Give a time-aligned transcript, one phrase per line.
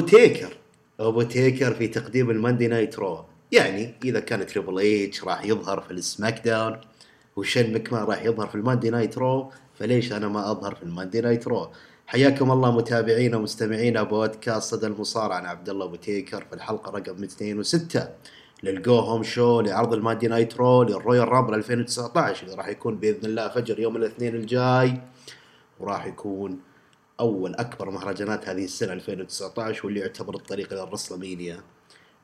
[0.00, 0.56] ابو تيكر
[1.00, 3.24] ابو تيكر في تقديم ال Monday Night Raw.
[3.52, 6.80] يعني إذا كان Triple H راح يظهر في ال SmackDown
[7.36, 10.87] وشين مكمان راح يظهر في ال Monday Night Raw فليش أنا ما أظهر في ال
[10.87, 11.70] Monday Night Raw؟
[12.06, 15.38] حياكم الله متابعينا ومستمعينا بودكاست صدى المصارعة.
[15.38, 18.08] أنا عبد الله ابو تيكر في الحلقة رقم 206
[18.62, 22.96] لل go-home show لعرض ال Monday Night Raw لل Royal Rumble 2019 اللي راح يكون
[22.96, 25.00] بإذن الله فجر يوم الاثنين الجاي.
[25.80, 26.69] وراح يكون
[27.20, 31.60] أول أكبر مهرجانات هذه السنة 2019 واللي يعتبر الطريق إلى الرسلمينيا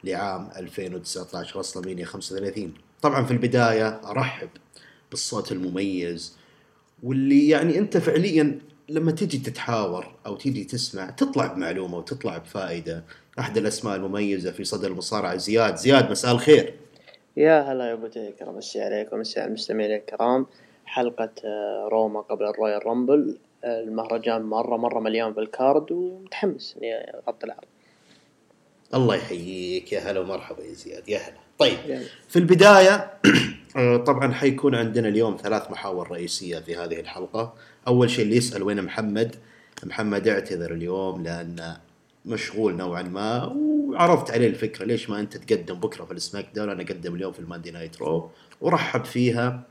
[0.04, 4.48] لعام 2019 رسلمينيا 35 طبعا في البداية أرحب
[5.10, 6.36] بالصوت المميز
[7.02, 13.04] واللي يعني أنت فعليا لما تجي تتحاور أو تيجي تسمع تطلع بمعلومة وتطلع بفائدة.
[13.38, 15.76] أحد الأسماء المميزة في صدر المصارعة زياد.
[15.76, 16.74] زياد مساء الخير.
[17.36, 20.46] يا هلا يا أبو تيكر مسي عليك ومسي على المستمعين الكرام.
[20.84, 23.38] حلقة آه، Raw ما قبل ال Royal Rumble.
[23.64, 27.64] المهرجان مرة مرة مليان بال card ومتحمس إني أغطي العرض.
[28.94, 29.92] الله يحييك.
[29.92, 31.08] يا هلا ومرحبا يا زياد.
[31.08, 31.36] يا هلا.
[31.58, 31.78] طيب
[32.28, 33.12] في البداية
[33.76, 37.54] آه، طبعا حيكون عندنا اليوم ثلاث محاور رئيسية في هذه الحلقة.
[37.88, 39.36] أول شيء اللي يسأل وين محمد؟
[39.84, 41.76] محمد اعتذر اليوم لأن
[42.24, 46.82] مشغول نوعا ما وعرضت عليه الفكرة ليش ما أنت تقدم بكرة في ال SmackDown؟ أنا
[46.82, 48.30] أقدم اليوم في ال Monday Night Raw.
[48.60, 49.62] ورحب فيها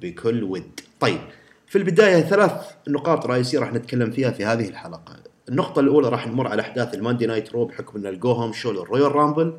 [0.00, 0.80] بكل ود.
[1.00, 1.20] طيب
[1.68, 2.52] في البداية ثلاث
[2.88, 5.16] نقاط رئيسية راح نتكلم فيها في هذه الحلقة.
[5.48, 8.72] النقطة الأولى راح نمر على أحداث ال Monday Night Raw بحكم أن ال go-home show
[8.72, 9.58] لل Royal Rumble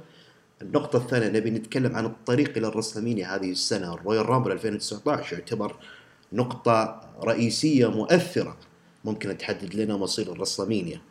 [0.62, 3.94] النقطة الثانية نبي نتكلم عن الطريق إلى ال WrestleMania هذه السنة.
[3.94, 5.76] ال Royal Rumble 2019 يعتبر
[6.34, 8.58] نقطة رئيسية مؤثرة
[9.06, 11.02] ممكن تحدد لنا مصير ال WrestleMania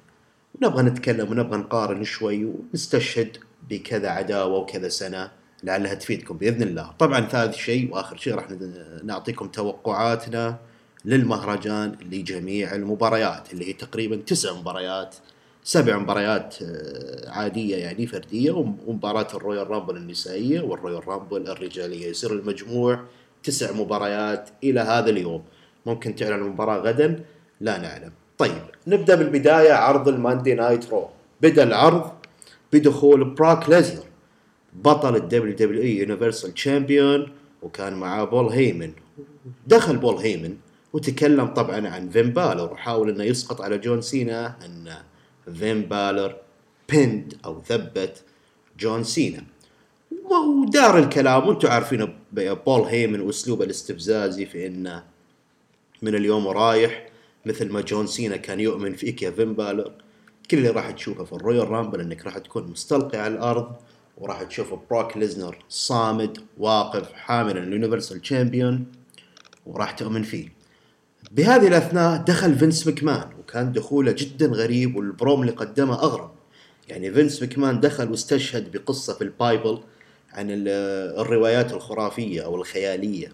[0.54, 3.36] ونبغى نتكلم ونبغى نقارن شوي ونستشهد
[3.70, 5.30] بكذا عداوة وكذا سنة
[5.62, 6.92] لعلها تفيدكم بإذن الله.
[6.98, 8.46] طبعا ثالث شيء وآخر شيء راح
[9.04, 10.58] نعطيكم توقعاتنا.
[11.04, 15.16] للمهرجان لجميع المباريات اللي هي تقريبا تسع مباريات
[15.68, 18.50] سبع مباريات آه، عادية يعني فردية
[18.86, 22.06] ومباراة ال Royal Rumble النسائية وال Royal Rumble الرجالية.
[22.06, 23.00] يصير المجموع
[23.42, 25.42] تسع مباريات إلى هذا اليوم.
[25.86, 27.24] ممكن تعلن المباراة غدا؟
[27.60, 28.12] لا نعلم.
[28.38, 31.08] طيب نبدأ بالبداية عرض ال Monday Night Raw.
[31.42, 32.12] بدأ العرض
[32.72, 34.04] بدخول بروك ليزنر
[34.72, 37.28] بطل ال WWE Universal Champion
[37.62, 38.92] وكان معاه بول هيمن.
[39.66, 40.56] دخل بول هيمن.
[40.98, 44.94] وتكلم طبعا عن فين بالر وحاول إنه يسقط على جون سينا إن
[45.54, 46.36] فين بالر
[46.92, 48.22] pinned أو ثبت
[48.78, 49.44] جون سينا.
[50.30, 55.04] ودار الكلام وأنتم عارفين بول هيمن واسلوبه الاستفزازي في انه
[56.02, 57.08] من اليوم ورايح
[57.46, 59.92] مثل ما جون سينا كان يؤمن فيك يا فين بالر.
[60.50, 63.76] كل اللي راح تشوفه في ال Royal Rumble إنك راح تكون مستلقي على الأرض
[64.18, 68.86] وراح تشوف بروك ليزنر صامد واقف حاملا ال Universal Champion
[69.66, 70.57] وراح تؤمن فيه.
[71.30, 76.30] بهذه الأثناء دخل فينس مكمان وكان دخوله جدا غريب والبروم اللي قدمه أغرب.
[76.88, 79.80] يعني فينس مكمان دخل واستشهد بقصة في ال Bible
[80.32, 83.32] عن الروايات الخرافية أو الخيالية.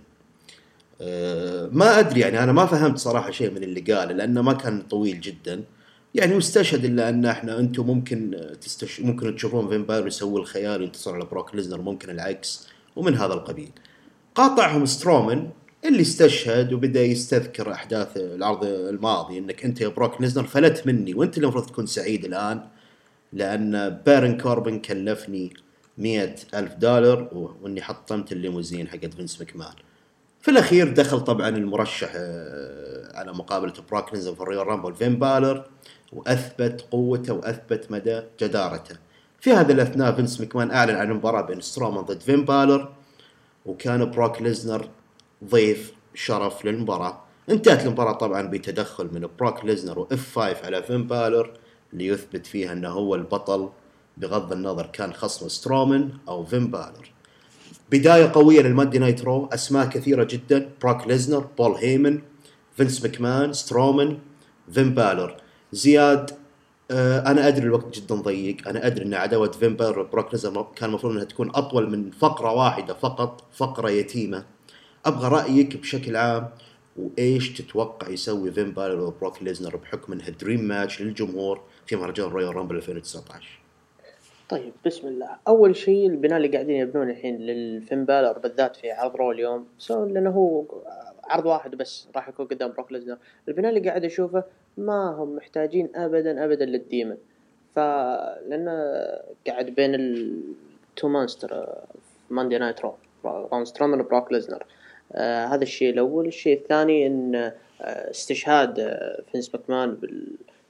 [1.00, 4.82] أه، ما أدري يعني أنا ما فهمت صراحة شيء من اللي قاله لأنه ما كان
[4.82, 5.64] طويل جدا.
[6.14, 9.00] يعني واستشهد إلا أن إحنا أنتم ممكن تستش...
[9.00, 13.70] ممكن تشوفون فين بالر يسوي الخيال وينتصر على بروك ليزنر ممكن العكس ومن هذا القبيل.
[14.34, 15.48] قاطعهم سترومن
[15.84, 21.36] اللي استشهد وبدأ يستذكر أحداث العرض الماضي إنك أنت يا بروك ليزنر فلت مني وأنت
[21.36, 22.62] اللي المفروض تكون سعيد الآن
[23.32, 25.52] لأن بارون كوربن كلفني
[25.98, 27.28] مية ألف دولار
[27.62, 29.72] وإني حطمت الليموزين حقت فينس مكمان.
[30.40, 35.18] في الأخير دخل طبعا المرشح آه، على مقابلة بروك ليزنر في ال Royal Rumble فين
[35.18, 35.64] بالر
[36.12, 38.96] وأثبت قوته وأثبت مدى جدارته.
[39.40, 42.92] في هذا الأثناء فينس مكمان أعلن عن مباراه بين سترومان ضد فين بالر
[43.66, 44.88] وكان بروك ليزنر
[45.50, 47.20] ضيف شرف للمباراة.
[47.50, 51.50] انتهت المباراة طبعا بتدخل من بروك ليزنر و F5 على فين بالر
[51.92, 53.68] ليثبت فيها إنه هو البطل
[54.16, 57.12] بغض النظر كان خصم سترومن أو فين بالر
[57.90, 62.20] بداية قوية لل Monday Night Raw أسماء كثيرة جدا بروك ليزنر بول هيمن
[62.76, 64.18] فينس مكمان سترومن
[64.72, 65.36] فين بالر
[65.72, 66.30] زياد
[66.90, 71.24] آه أنا أدري الوقت جدا ضيق أنا أدري إن عداوة وبروك ليزنر كان المفروض إنها
[71.24, 74.44] تكون أطول من فقرة واحدة فقط فقرة يتيمة.
[75.06, 76.48] أبغى رأيك بشكل عام
[76.96, 82.56] وإيش تتوقع يسوي فين بالر وبروك ليزنر بحكم إنها dream match للجمهور في مهرجان Royal
[82.56, 83.60] Rumble 2019
[84.48, 85.28] طيب بسم الله.
[85.48, 90.04] أول شيء البناء اللي قاعدين يبنونه الحين للفين بالر بالذات في عرض Raw اليوم so
[90.04, 90.64] لأنه هو
[91.24, 93.18] عرض واحد بس راح يكون قدام بروك ليزنر.
[93.48, 94.44] البناء اللي قاعد أشوفه
[94.78, 97.16] ما هم محتاجين ابدا ابدا لل Demon.
[97.74, 98.72] فلانه
[99.46, 101.78] قاعد بين ال two monster
[102.30, 102.94] Monday Night Raw
[103.24, 104.62] برون سترومان وبروك ليزنر.
[104.62, 104.83] آه
[105.16, 106.26] هذا الشيء الأول.
[106.26, 107.52] الشيء الثاني إن آه
[108.10, 109.98] استشهاد آه فينس ماكمان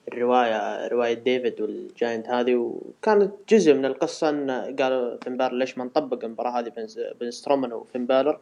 [0.09, 2.55] الروايه رواية ديفيد وال giant هذه.
[2.55, 6.73] وكانت جزء من القصة إن قالوا فين بالر ليش ما نطبق المباراة هذه
[7.21, 8.39] بين سترومان وفين بالر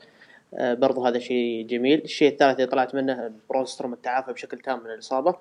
[0.54, 2.02] آه، برضو هذا شيء جميل.
[2.04, 5.34] الشيء الثالث اللي طلعت منه برون سترومان تعافى بشكل تام من الإصابة.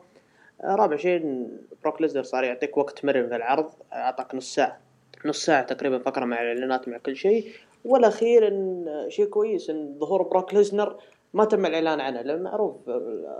[0.63, 1.47] آه، رابع شيء
[1.83, 3.69] بروك ليزنر صار يعطيك وقت مرن في العرض.
[3.93, 4.79] أعطاك نص ساعة
[5.25, 7.51] نص ساعة تقريبا فقرة مع الإعلانات مع كل شيء.
[7.85, 10.95] والاخير إن شيء كويس إن ظهور بروك ليزنر
[11.33, 12.21] ما تم الإعلان عنه.
[12.21, 12.75] لأن معروف.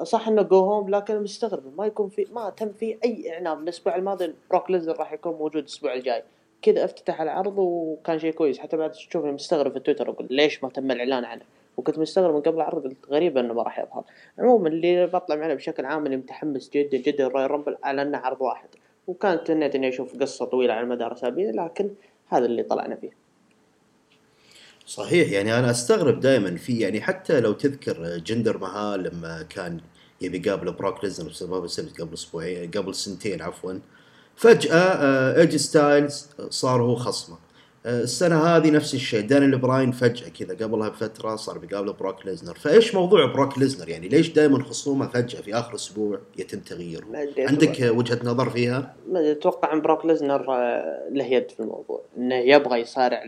[0.04, 1.78] صح إنه go home لكن مستغرب.
[1.78, 3.64] ما يكون في ما تم في أي إعلان.
[3.64, 6.24] الأسبوع الماضي بروك ليزنر راح يكون موجود الأسبوع الجاي.
[6.62, 8.60] كذا أفتتح العرض وكان شيء كويس.
[8.60, 11.42] حتى بعد تشوفني مستغرب في تويتر أقول ليش ما تم الإعلان عنه؟
[11.78, 14.04] وكنت مستغرب من قبل العرض قلت غريبة إنه ما راح يظهر.
[14.40, 18.18] عموما اللي بطلع معنا بشكل عام اني متحمس جدا جدا ال Royal Rumble على إنه
[18.18, 18.70] عرض واحد.
[19.08, 21.90] وكانت تمنيت اني أشوف قصة طويلة على مدار اسابيع لكن
[22.28, 23.21] هذا اللي طلعنا فيه.
[24.86, 29.80] صحيح يعني أنا أستغرب دائما في يعني حتى لو تذكر جندر مهال لما كان
[30.22, 33.74] يبي يقابل بروك ليزنر بسبب السبت قبل أسبوعين قبل سنتين عفوا
[34.36, 37.38] فجأة إيه جي ستايلز صار هو خصمه.
[37.86, 42.56] آه، السنة هذه نفس الشيء دانيال براين فجأة كذا قبلها بفترة صار بيقابل بروك ليزنر.
[42.56, 47.06] فإيش موضوع بروك ليزنر؟ يعني ليش دائما خصومه فجأة في آخر أسبوع يتم تغييره؟
[47.38, 52.80] عندك وجهة نظر فيها؟ أتوقع إن بروك ليزنر آه، له يد في الموضوع إنه يبغى
[52.80, 53.24] يصارع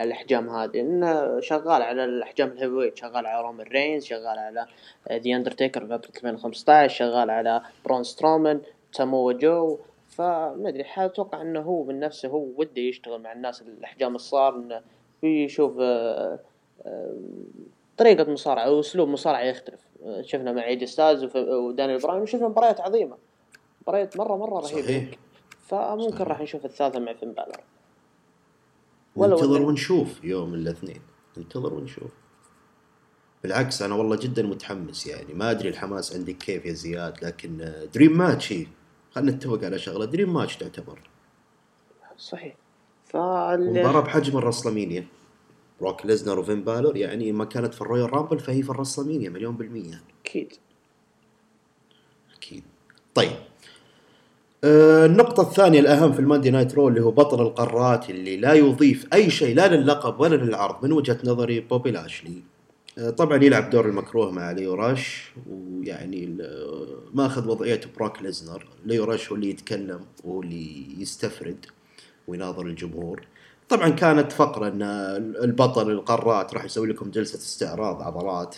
[0.00, 0.80] الأحجام هذه.
[0.80, 4.66] انه شغال على الأحجام ال heavyweight شغال على رومان رينز شغال على
[5.12, 8.60] ذا اندرتيكر في فتره 2015 شغال على برون سترومان
[8.92, 9.78] سامو جو
[10.08, 14.82] فما ادري أتوقع إنه هو من نفسه هو وده يشتغل مع الناس الأحجام الصغار إنه
[15.22, 16.38] يشوف آه،
[17.96, 19.80] طريقة مصارعة أو أسلوب مصارعة يختلف.
[20.20, 23.16] شفنا مع إيه جي ستايلز ودانيال براين وشفنا مباريات عظيمة.
[23.82, 24.82] مباريات مرة مرة رهيبة.
[24.82, 25.08] صحيح.
[25.66, 27.60] فممكن راح نشوف الثالثة مع فين بالر.
[29.16, 31.00] ننتظر ونشوف يوم الاثنين.
[31.36, 32.10] ننتظر ونشوف.
[33.42, 35.34] بالعكس أنا والله جدا متحمس يعني.
[35.34, 38.66] ما أدري الحماس عندك كيف يا زياد لكن dream match هي
[39.10, 40.04] خلينا نتفق على شغلة.
[40.04, 41.10] dream match تعتبر.
[42.18, 42.56] صحيح.
[43.14, 45.06] مباراة بحجم ال WrestleMania.
[45.80, 49.30] بروك ليزنر وفين بالور يعني ما كانت في ال Royal Rumble فهي في ال WrestleMania
[49.30, 50.52] مليون بالمية أكيد.
[52.36, 52.64] أكيد.
[53.14, 53.32] طيب.
[53.32, 53.51] آه
[54.64, 59.06] النقطة الثانية الأهم في ال Monday Night Raw اللي هو بطل القارات اللي لا يضيف
[59.12, 62.42] أي شيء لا للقب ولا للعرض من وجهة نظري بوبي لاشلي.
[62.98, 66.36] آه، طبعا يلعب دور المكروه مع ليو راش ويعني
[67.14, 68.66] ماخذ وضعيه بروك ليزنر.
[68.86, 71.66] ليو راش هو اللي يتكلم وهو اللي يستفرد
[72.28, 73.26] ويناظر الجمهور.
[73.68, 74.82] طبعا كانت فقرة إن
[75.42, 78.56] البطل القارات راح يسوي لكم جلسة استعراض عضلات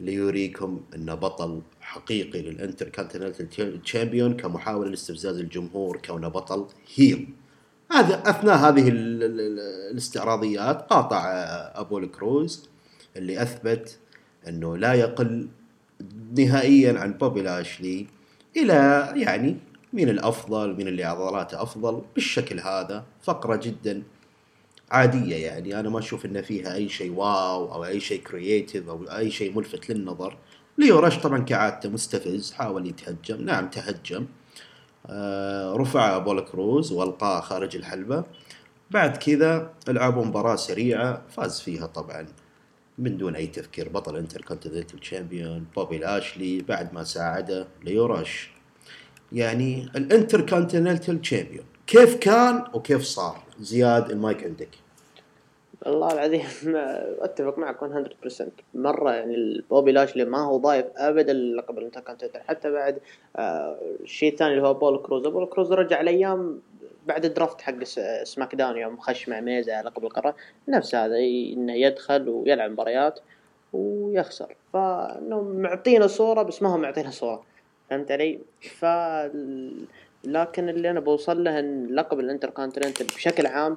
[0.00, 1.60] ليوريكم انه بطل
[1.94, 7.28] حقيقي لل Intercontinental Champion كمحاولة لاستفزاز الجمهور كونه بطل heel.
[7.92, 11.22] هذا أثناء هذه الاستعراضيات قاطع
[11.74, 12.68] أبولو كروز
[13.16, 13.98] اللي أثبت
[14.48, 15.48] إنه لا يقل
[16.38, 18.06] نهائيا عن بوبي لاشلي
[18.56, 19.56] إلى يعني
[19.92, 24.02] مين الأفضل مين اللي عضلاته أفضل بالشكل هذا فقرة جدا
[24.90, 25.80] عادية يعني.
[25.80, 29.56] أنا ما أشوف إن فيها أي شيء wow أو أي شيء creative أو أي شيء
[29.56, 30.36] ملفت للنظر.
[30.78, 33.44] ليو رش طبعا كعادته مستفز حاول يتهجم.
[33.44, 34.26] نعم تهجم.
[35.06, 38.24] آه رفع أبولو كروز والقاه خارج الحلبة.
[38.90, 42.26] بعد كذا لعبوا مباراة سريعة فاز فيها طبعا
[42.98, 43.88] من دون أي تفكير.
[43.88, 48.50] بطل Intercontinental Champion بوبي لاشلي بعد ما ساعده ليوراش
[49.32, 54.83] يعني ال Intercontinental Champion كيف كان وكيف صار؟ زياد المايك عندك.
[55.86, 56.42] والله العظيم
[57.20, 62.70] أتفق معك 100% مرة يعني بوبي لاشلي ما هو ضايف ابدا لقب الانتر كونتيننتال حتى
[62.70, 62.98] بعد
[63.36, 66.60] آه الشيء الثاني اللي هو أبولو كروز أبولو كروز رجع الأيام
[67.06, 67.84] بعد ال draft حق
[68.24, 70.36] سماك داون يوم خش مع ميز على لقب القارة
[70.68, 73.20] نفس هذا إنه يدخل ويلعب مباريات
[73.72, 74.54] ويخسر.
[74.72, 77.42] فإنه معطينا صورة بس ما هو معطينا صورة.
[77.90, 78.84] فهمت علي؟ ف
[80.24, 83.76] لكن اللي أنا بوصل له إن لقب الانتر كونتيننتال بشكل عام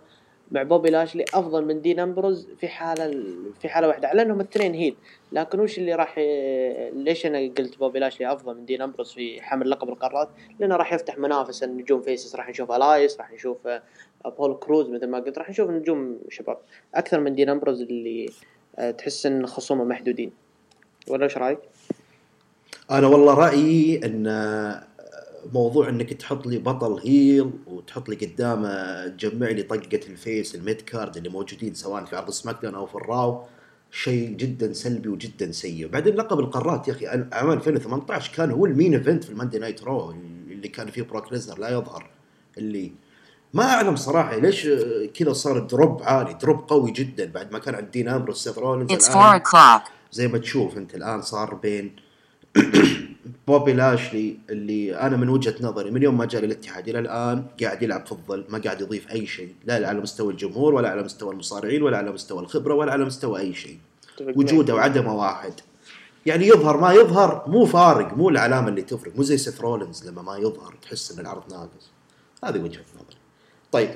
[0.51, 3.23] مع بوبي لاشلي أفضل من دين أمبروز في حالة
[3.61, 4.95] في حالة واحدة على أنهم الاثنين heel.
[5.31, 6.15] لكن وش اللي راح
[6.93, 10.93] ليش أنا قلت بوبي لاشلي أفضل من دين أمبروز في حمل لقب القارات؟ لأنه راح
[10.93, 13.81] يفتح منافسه النجوم faces راح نشوف إلايس راح نشوف آه،
[14.37, 16.57] أبولو كروز مثل ما قلت راح نشوف نجوم شباب.
[16.95, 18.29] أكثر من دين أمبروز اللي
[18.79, 20.31] آه، تحس إن خصومه محدودين.
[21.07, 21.59] ولا إيش رأيك؟
[22.91, 24.27] أنا والله رأيي إن
[25.53, 30.62] موضوع إنك تحط لي بطل heel وتحط لي قدامه تجمع لي طقة ال face ال
[30.62, 33.43] mid card اللي موجودين سواء في عرض سماك داون أو في الراو
[33.91, 35.87] شيء جدا سلبي وجدا سيء.
[35.87, 39.83] بعدين لقب القارات يا أخي عام 2018 كان هو ال main event في الماندي نايت
[39.83, 40.11] رو
[40.51, 42.09] اللي كان فيه بروك ليسنر لا يظهر.
[42.57, 42.91] اللي
[43.53, 44.67] ما أعلم صراحة ليش
[45.13, 48.91] كذا صار drop عالي drop قوي جدا بعد ما كان عند دين أمبروس سيث رولينز
[50.11, 51.95] زي ما تشوف أنت الآن صار بين
[53.47, 57.83] بوبي لاشلي اللي أنا من وجهة نظري من يوم ما جاء للاتحاد إلى الآن قاعد
[57.83, 61.33] يلعب في الظل ما قاعد يضيف أي شيء لا على مستوى الجمهور ولا على مستوى
[61.33, 63.77] المصارعين ولا على مستوى الخبرة ولا على مستوى أي شيء.
[64.21, 65.53] وجوده وعدمه واحد.
[66.25, 70.21] يعني يظهر ما يظهر مو فارق مو العلامة اللي تفرق مو زي سيث رولنز لما
[70.21, 71.91] ما يظهر تحس إن العرض ناقص.
[72.43, 73.17] هذه وجهة نظري.
[73.71, 73.89] طيب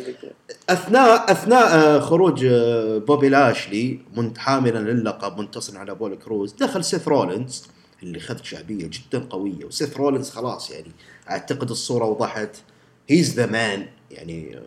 [0.69, 3.99] أثناء أثناء آه، خروج آه، بوبي لاشلي
[4.37, 7.67] حاملا للقب منتصر على أبولو كروز دخل سيث رولنز
[8.03, 10.91] اللي خذ شعبية جدا قوية وسيث رولنز خلاص يعني
[11.29, 12.57] أعتقد الصورة وضحت.
[13.09, 14.59] he's the man يعني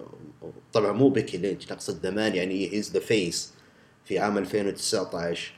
[0.72, 3.52] طبعا مو بيكي لينش نقصد the man يعني he's the face
[4.04, 5.52] في عام 2019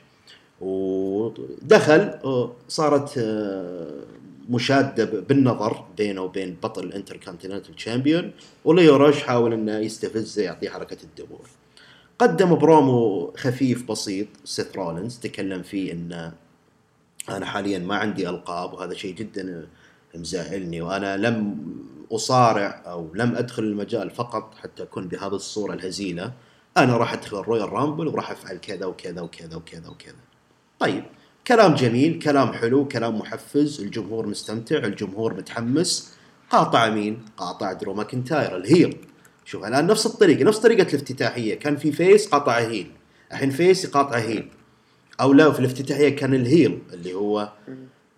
[0.61, 2.19] ودخل
[2.67, 3.19] صارت
[4.49, 8.31] مشادة بالنظر بينه وبين بطل ال Intercontinental champion
[8.65, 11.47] وليو روش حاول إنه يستفزه يعطيه حركة الدبور
[12.19, 16.33] قدم برومو خفيف بسيط سيث رولنز تكلم فيه إنه
[17.29, 19.67] أنا حاليا ما عندي ألقاب وهذا شيء جدا
[20.15, 21.57] مزعلني وأنا لم
[22.11, 26.33] أصارع أو لم أدخل المجال فقط حتى أكون بهذه الصورة الهزيلة.
[26.77, 30.15] أنا راح أدخل الرويال رامبل وراح أفعل كذا وكذا وكذا وكذا وكذا.
[30.79, 31.03] طيب
[31.47, 36.13] كلام جميل كلام حلو كلام محفز الجمهور مستمتع الجمهور متحمس.
[36.49, 38.97] قاطع مين؟ قاطع درو ماكنتاير ال heel.
[39.45, 41.59] شوف الآن نفس الطريقة نفس طريقة الافتتاحية.
[41.59, 42.91] كان في face قاطع heel.
[43.31, 44.49] الحين face يقاطع heel.
[45.21, 47.51] أو لا في الافتتاحية كان ال heel اللي هو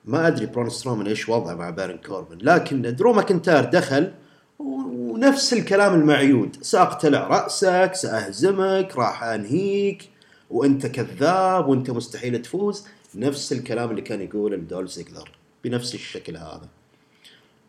[0.06, 4.12] ما أدري برون سترومان إيش وضعه مع بارن كوربن لكن درو ماكنتاير دخل
[4.60, 10.10] ونفس الكلام المعيود سأقتلع رأسك سأهزمك راح أنهيك
[10.50, 12.88] وأنت كذاب وأنت مستحيل تفوز.
[13.16, 15.32] نفس الكلام اللي كان يقوله لدولف زيجلر
[15.64, 16.68] بنفس الشكل هذا.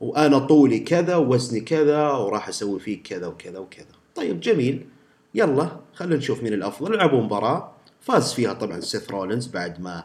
[0.01, 3.87] وأنا طولي كذا ووزني كذا وراح أسوي فيك كذا وكذا وكذا.
[4.15, 4.87] طيب جميل.
[5.35, 6.97] يلا خلينا نشوف مين الأفضل.
[6.97, 7.73] لعبوا مباراة.
[8.01, 10.05] فاز فيها طبعا سيث رولينز بعد ما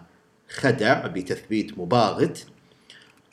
[0.49, 2.45] خدع بتثبيت مباغت.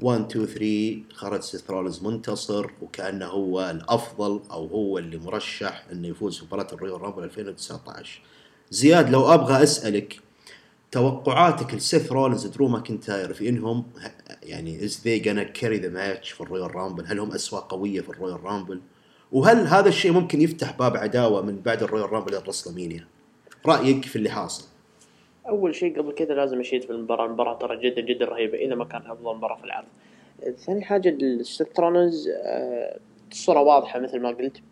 [0.00, 6.09] 1 2 3 خرج سيث رولينز منتصر وكأنه هو الأفضل أو هو اللي مرشح إنه
[6.09, 8.21] يفوز في مباراة الرويال رامبل 2019
[8.71, 10.21] زياد لو أبغى أسألك
[10.90, 13.85] توقعاتك لسيث رولينز درو ماكنتاير في إنهم
[14.42, 18.09] يعني as they gonna carry the match في الرويال رامبل هل هم اسماء قوية في
[18.09, 18.81] الرويال رامبل
[19.33, 23.07] وهل هذا الشيء ممكن يفتح باب عداوة من بعد الرويال رامبل للرسلمينيا
[23.66, 24.69] رأيك في اللي حاصل؟
[25.49, 27.26] أول شيء قبل كذا لازم أشيد في المباراة.
[27.26, 29.87] المباراة ترى جدا جدا رهيبة إذا ما كان أفضل مباراة في العرض.
[30.57, 32.99] ثاني حاجة السيث رولينز آه،
[33.33, 34.62] الصورة واضحة مثل ما قلت.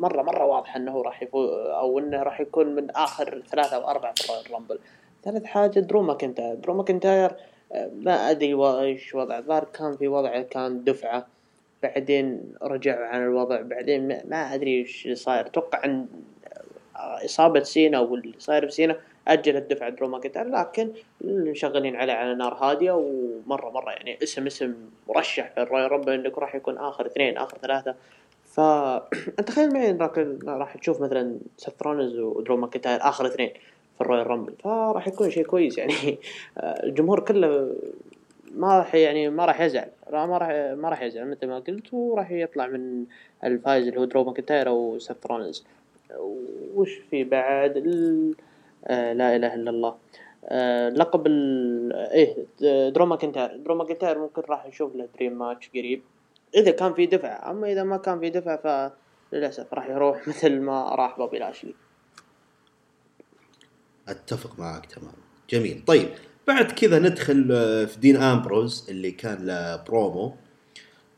[0.00, 4.14] مرة مرة واضحة إنه راح يفوز أو إنه راح يكون من آخر ثلاثة أو أربعة
[4.14, 4.78] في الرويال رامبل
[5.24, 6.54] ثالث حاجة درو ماكنتاير.
[6.54, 7.30] درو ماكنتاير
[7.72, 9.64] آه، ما أدري إيش وضع الظاهر.
[9.64, 11.26] كان في وضع كان دفعة.
[11.82, 13.60] بعدين رجع عن الوضع.
[13.60, 15.46] بعدين ما أدري إيش صاير.
[15.46, 16.06] أتوقع إن
[17.24, 18.96] إصابة سينا واللي صاير في سينا
[19.28, 20.90] اجلت دفعة درو ماكنتاير لكن
[21.24, 24.74] مشغلين عليه على نار هادية ومرة مرة يعني اسم اسم
[25.08, 27.94] مرشح في الرويال رامبل إنك راح يكون آخر اثنين آخر ثلاثة.
[28.44, 33.50] فانت تخيل معي انك راح تشوف مثلا سيث رولنز ودرو ماكنتاير آخر اثنين
[33.94, 36.18] في الرويال رامبل فراح يكون شيء كويس يعني.
[36.84, 37.74] الجمهور كله
[38.54, 42.30] ما راح يعني ما راح يزعل ما راح ما راح يزعل مثل ما قلت وراح
[42.30, 43.04] يطلع من
[43.44, 45.64] الفايز اللي هو درو ماكنتاير أو سيث رولنز
[46.74, 47.76] وش في بعد.
[48.84, 49.96] آه لا إله إلا الله.
[50.44, 52.46] آه لقب ال إيه
[52.90, 53.56] درو ماكنتاير.
[53.56, 56.02] درو ماكنتاير ممكن راح نشوف له dream match قريب.
[56.54, 58.56] إذا كان في دفع أما إذا ما كان في دفع
[59.32, 61.74] فللاسف راح يروح مثل ما راح بوبي لاشلي.
[64.08, 65.12] أتفق معك تماما
[65.50, 65.82] جميل.
[65.86, 66.08] طيب
[66.48, 70.34] بعد كذا ندخل آه، في دين أمبروز اللي كان له برومو.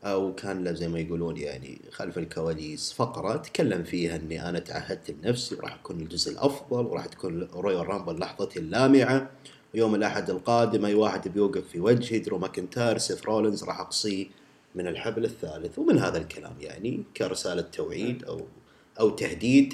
[0.03, 5.11] أو كان له زي ما يقولون يعني خلف الكواليس فقرة تكلم فيها إني أنا تعهدت
[5.11, 9.29] لنفسي وراح أكون الجزء الأفضل وراح تكون رويال رامبل لحظتي اللامعة.
[9.73, 14.27] يوم الأحد القادم أي واحد بيوقف في وجهي درو ماكنتاير سيث رولينز راح أقصيه
[14.75, 15.79] من الحبل الثالث.
[15.79, 18.41] ومن هذا الكلام يعني كرسالة توعيد أو
[18.99, 19.73] أو تهديد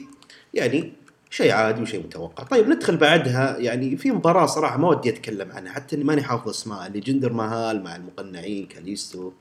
[0.53, 0.93] يعني
[1.29, 2.43] شيء عادي وشيء متوقع.
[2.43, 6.49] طيب ندخل بعدها يعني في مباراة صراحة ما ودي أتكلم عنها حتى إني ماني حافظ
[6.49, 9.31] أسماء اللي جندر مهال مع المقنعين كاليستو.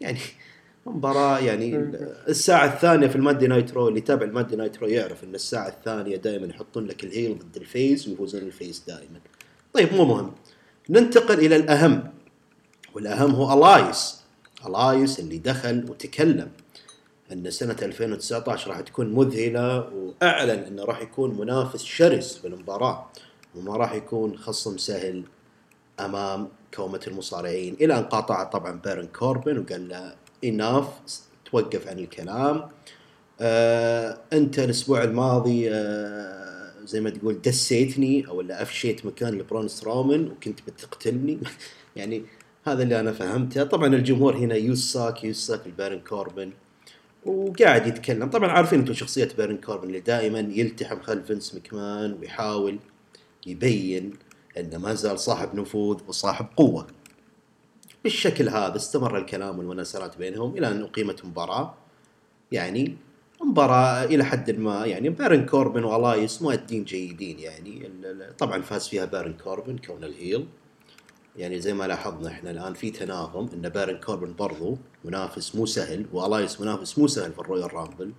[0.00, 0.18] يعني
[0.86, 1.76] مباراة يعني
[2.28, 6.86] الساعة الثانية في المادي نايترو اللي يتابع المادي نايترو يعرف إن الساعة الثانية دائما يحطون
[6.86, 9.20] لك ال heel ضد ال face ويفوزون ال face دائما.
[9.72, 10.32] طيب مو مهم.
[10.90, 12.12] ننتقل إلى الأهم
[12.94, 14.20] والأهم هو ألايس.
[14.66, 16.50] ألايس اللي دخل وتكلم
[17.32, 23.10] إن سنة 2019 راح تكون مذهلة وأعلن إنه راح يكون منافس شرس في المباراة
[23.54, 25.24] وما راح يكون خصم سهل
[26.00, 27.76] أمام كومة المصارعين.
[27.80, 30.14] إلى أن قاطع طبعا بيرن كوربن وقال له
[30.44, 30.88] enough
[31.50, 32.68] توقف عن الكلام.
[33.40, 40.26] آه أنت الأسبوع الماضي آه زي ما تقول دسيتني أو لا أفشيت مكان لبرون سترومان
[40.28, 41.38] وكنت بتقتلني.
[41.96, 42.24] يعني
[42.64, 43.64] هذا اللي أنا فهمته.
[43.64, 46.52] طبعا الجمهور هنا you suck you suck البارن كوربن
[47.26, 48.30] وقاعد يتكلم.
[48.30, 52.78] طبعا عارفين أنتم شخصية بارن كوربن اللي دائما يلتحم خلف فينس مكمان ويحاول
[53.46, 54.12] يبين
[54.58, 56.86] انه ما زال صاحب نفوذ وصاحب قوة.
[58.04, 61.74] بالشكل هذا استمر الكلام والمناوشات بينهم إلى أن أقيمت مباراة.
[62.52, 62.96] يعني
[63.42, 67.90] مباراة إلى حد ما يعني بارن كوربن وألايس مؤدين جيدين يعني.
[68.38, 70.46] طبعا فاز فيها بارن كوربن كون ال heel.
[71.36, 76.06] يعني زي ما لاحظنا إحنا الآن في تناغم إن بارن كوربن برضو منافس مو سهل
[76.12, 78.12] وألايس منافس مو سهل في ال Royal Rumble.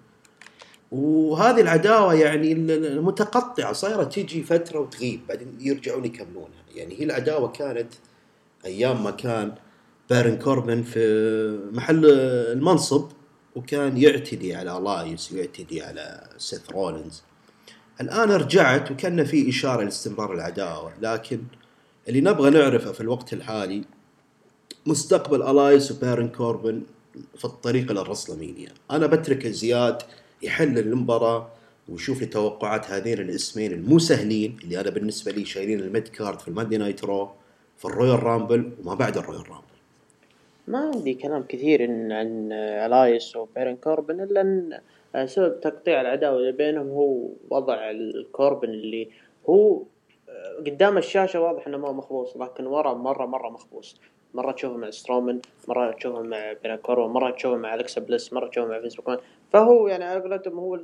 [0.91, 6.65] وهذه العداوة يعني المتقطعة صايرة تيجي فترة وتغيب بعدين يرجعون يكملونها.
[6.75, 7.93] يعني هي العداوة كانت
[8.65, 9.55] أيام ما كان
[10.09, 10.99] بارن كوربن في
[11.73, 13.07] محل المنصب
[13.55, 17.23] وكان يعتدي على الايس ويعتدي على سيث رولينز.
[18.01, 21.39] الآن رجعت وكان في إشارة لاستمرار العداوة لكن
[22.07, 23.83] اللي نبغى نعرفه في الوقت الحالي
[24.85, 26.83] مستقبل ألايس وبارن كوربن
[27.37, 30.01] في الطريق لل WrestleMania أنا بترك زياد
[30.41, 31.47] يحلل المباراة
[31.89, 36.47] ويشوف توقعات هذين الاسمين المو سهلين اللي أنا بالنسبة لي شايلين ال mid card في
[36.47, 37.29] ال Monday Night Raw
[37.77, 39.65] في ال Royal Rumble وما بعد ال Royal Rumble.
[40.67, 44.79] ما عندي كلام كثير عن ألايس وبيرن كوربن إلا إن
[45.27, 49.09] سبب تقطيع العداوه اللي بينهم هو وضع الكوربن اللي
[49.49, 49.81] هو
[50.65, 53.99] قدام الشاشة واضح إنه ما مخبوص لكن ورا مره مرة مخبوص.
[54.35, 58.47] مرة تشوفه مع سترومن مرة تشوفه مع بيرن كوربن مرة تشوفه مع الكسا بليس مرة
[58.47, 59.17] تشوفه مع فينس مكمان.
[59.53, 60.79] فهو يعني على قولتهم هو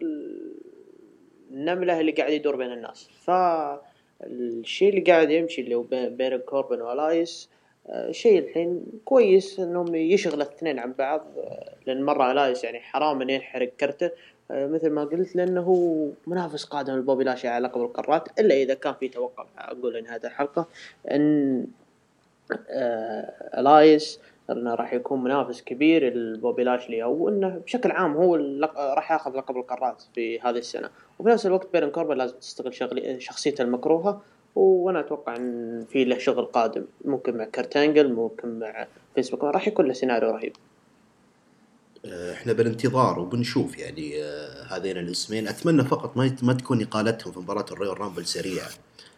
[1.52, 3.10] النملة اللي قاعد يدور بين الناس.
[3.24, 7.50] فالشيء اللي قاعد يمشي اللي هو بين كوربن وألايس
[8.12, 11.28] شيء الحين كويس إنهم يشغل الاثنين عن بعض
[11.86, 14.12] لأن مرة ألايس يعني حرام إنه ينحرق كرته.
[14.54, 19.08] مثل ما قلت لأنه منافس قادم لبوبي لاشلي على لقب القارات إلا إذا كان في
[19.08, 20.68] توقع أقول إن هذه الحلقة
[21.12, 21.66] إن
[23.58, 28.36] ألايس إنه راح يكون منافس كبير لبوبي لاشلي أو إنه بشكل عام هو
[28.78, 30.90] راح ياخذ لقب القارات في هذه السنة.
[31.20, 32.74] وفي نفس الوقت بيرن كوربن لازم تستغل
[33.22, 34.22] شخصيته المكروهة
[34.56, 39.68] وأنا أتوقع إن في له شغل قادم ممكن مع كرت أنجل ممكن مع فيسبوك راح
[39.68, 40.54] يكون له سيناريو رهيب.
[42.06, 45.48] آه، إحنا بالانتظار وبنشوف يعني آه، هذين الاسمين.
[45.48, 48.70] أتمنى فقط ما ما تكون إقالتهم في مباراة ال Royal Rumble سريعه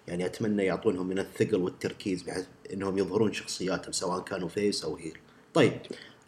[0.08, 5.18] يعني أتمنى يعطونهم من الثقل والتركيز بحيث إنهم يظهرون شخصياتهم سواء كانوا face أو heel
[5.54, 5.74] طيب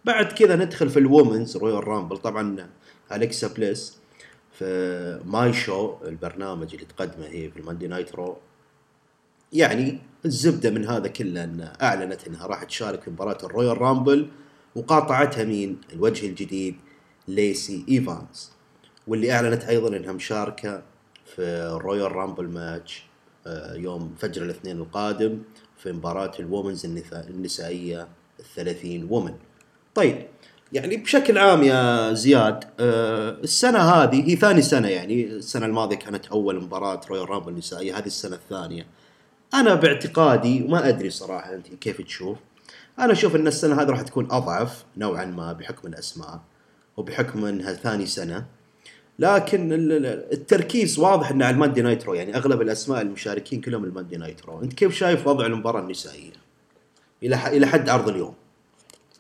[0.06, 2.70] بعد كذا ندخل في ال women's Royal Rumble طبعا
[3.12, 3.98] اليكسا بليس
[4.52, 8.38] في my show البرنامج اللي تقدمه هي في ال Monday Night Raw
[9.54, 14.30] يعني الزبدة من هذا كله إن أعلنت إنها راح تشارك في مباراة ال Royal Rumble
[14.76, 16.76] وقاطعتها مين؟ الوجه الجديد
[17.28, 18.52] ليسي ايفانز
[19.08, 20.84] واللي أعلنت أيضا إنها مشاركة
[21.26, 23.06] في ال Royal Rumble match
[23.76, 25.40] يوم فجر الاثنين القادم
[25.78, 28.08] في مباراة ال women's النسائية
[28.40, 29.34] الثلاثين ومن
[29.96, 30.28] طيب
[30.74, 36.26] يعني بشكل عام يا زياد آه، السنة هذه هي ثاني سنة يعني السنة الماضية كانت
[36.28, 38.88] أول مباراة Royal Rumble النسائية هذه السنة الثانية.
[39.54, 42.38] أنا باعتقادي وما أدري صراحة أنت كيف تشوف
[43.00, 46.40] أنا أشوف أن السنة هذه راح تكون أضعف نوعا ما بحكم الأسماء
[46.98, 48.46] وبحكم أنها ثاني سنة.
[49.20, 49.70] لكن
[50.32, 52.14] التركيز واضح إنه على ال Monday Night Raw.
[52.14, 54.62] يعني أغلب الأسماء المشاركين كلهم ال Monday Night Raw.
[54.62, 56.32] أنت كيف شايف وضع المباراة النسائية؟
[57.24, 58.34] إلى إلى حد عرض اليوم.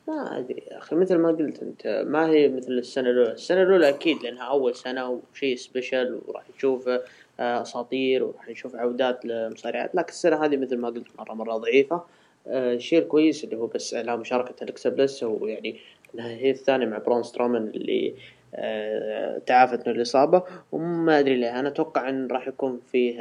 [0.07, 3.31] ما أدري يا أخي مثل ما قلت أنت ما هي مثل السنة الأولى.
[3.31, 7.01] السنة الأولى أكيد لأنها أول سنة وشيء special وراح تشوفه
[7.39, 9.95] آه، أساطير وراح نشوف عودات لمصارعات.
[9.95, 12.01] لكن السنة هذه مثل ما قلت مرة مرة ضعيفة.
[12.47, 15.79] آه، الشيء الكويس اللي هو بس إعلان مشاركة الكسا بلس ويعني
[16.15, 18.44] انها هي الثانية مع برون سترومان اللي آه،
[19.45, 21.59] تعافت من الإصابة وما أدري ليه.
[21.59, 23.19] أنا أتوقع إن راح يكون فيه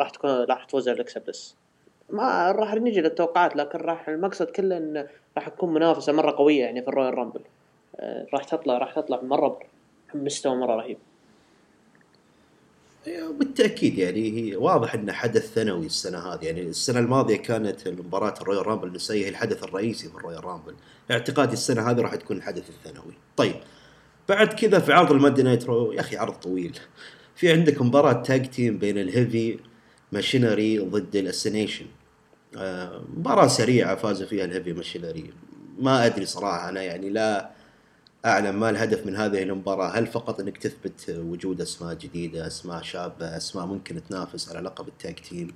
[0.00, 1.56] راح تكون راح تفوز الكسا بلس
[2.10, 6.82] ما راح نجي للتوقعات لكن راح المقصد كله انه راح تكون منافسة مرة قوية يعني
[6.82, 7.40] في ال Royal Rumble.
[8.32, 9.60] راح تطلع راح تطلع مرة
[10.14, 10.98] بمستوى مرة رهيب.
[13.30, 16.44] بالتأكيد يعني هي واضح إنه حدث ثانوي السنة هذه.
[16.44, 20.74] يعني السنة الماضية كانت مباراه ال Royal Rumble النسائيه الحدث الرئيسي في ال Royal Rumble.
[21.10, 23.14] اعتقادي السنة هذه راح تكون الحدث الثانوي.
[23.36, 23.54] طيب
[24.28, 26.78] بعد كذا في عرض ال Monday Night Raw يا أخي عرض طويل.
[27.36, 29.58] في عندك مباراة tag team بين ال Heavy
[30.12, 31.86] Machinery ضد ال Ascension
[32.56, 35.30] آه مباراة سريعة فاز فيها ال Heavy Machinery.
[35.78, 37.50] ما أدري صراحة أنا يعني لا
[38.24, 39.88] أعلم ما الهدف من هذه المباراة.
[39.88, 44.94] هل فقط إنك تثبت وجود أسماء جديدة أسماء شابة أسماء ممكن تنافس على لقب ال
[44.94, 45.54] tag team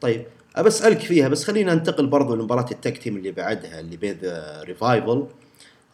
[0.00, 3.96] طيب أبى أسألك فيها بس خلينا ننتقل برضو لمباراة ال tag team اللي بعدها اللي
[3.96, 5.26] بين The Revival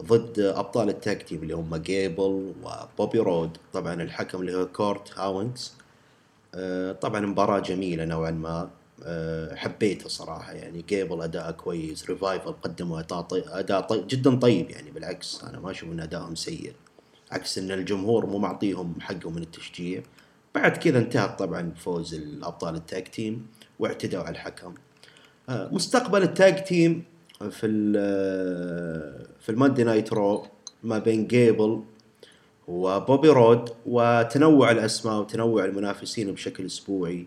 [0.03, 5.19] ضد أبطال ال tag team اللي هم جيبل وبوبي رود طبعا الحكم اللي هو كورت
[5.19, 5.73] هوكنز
[6.55, 8.71] آه، طبعا مباراة جميلة نوعا ما.
[9.03, 10.53] آه، حبيته صراحة.
[10.53, 13.45] يعني جيبل أداء كويس Revival قدموا أداء طي...
[13.49, 14.05] أداء طي...
[14.09, 15.45] جدا طيب يعني بالعكس.
[15.45, 16.73] أنا ما أشوف إن أدائهم سيء.
[17.33, 20.03] عكس إن الجمهور مو معطيهم حقهم من التشجيع.
[20.55, 23.47] بعد كذا انتهت طبعا فوز الأبطال ال tag team
[23.79, 24.75] واعتدوا على الحكم.
[25.49, 27.05] آه، مستقبل ال tag team
[27.51, 27.95] في ال
[29.41, 30.47] في ال Monday Night Raw
[30.83, 31.81] ما بين جيبل
[32.69, 37.27] وبوبي رود وتنوع الأسماء وتنوع المنافسين بشكل أسبوعي.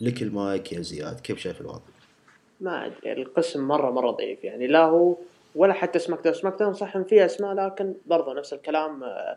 [0.00, 1.80] لك المايك يا زياد كيف شايف الوضع؟
[2.60, 4.44] ما أدري القسم مرة مرة ضعيف.
[4.44, 5.16] يعني لا هو
[5.54, 9.36] ولا حتى SmackDown SmackDown صح فيه أسماء لكن برضه نفس الكلام آه،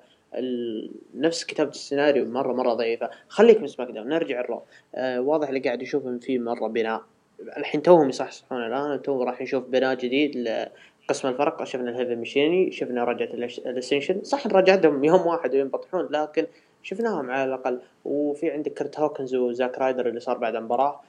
[1.16, 3.10] نفس كتابة السيناريو مرة مرة ضعيفة.
[3.30, 4.62] خليك من SmackDown نرجع ال Raw.
[4.96, 7.04] آه واضح اللي قاعد يشوف إن في مرة بناء.
[7.40, 11.64] الحين توهم يصحصحون الان تو راح نشوف بناء جديد لقسم الفرق.
[11.64, 13.30] شفنا ال Heavy Machinery شفنا رجعة
[13.66, 16.48] ال Ascension صح رجعتهم يوم واحد وينبطحون لكن
[16.84, 17.80] شفناهم على الأقل.
[18.06, 21.02] وفي عندك كرت هوكنز وزاك رايدر اللي صار بعد المباراة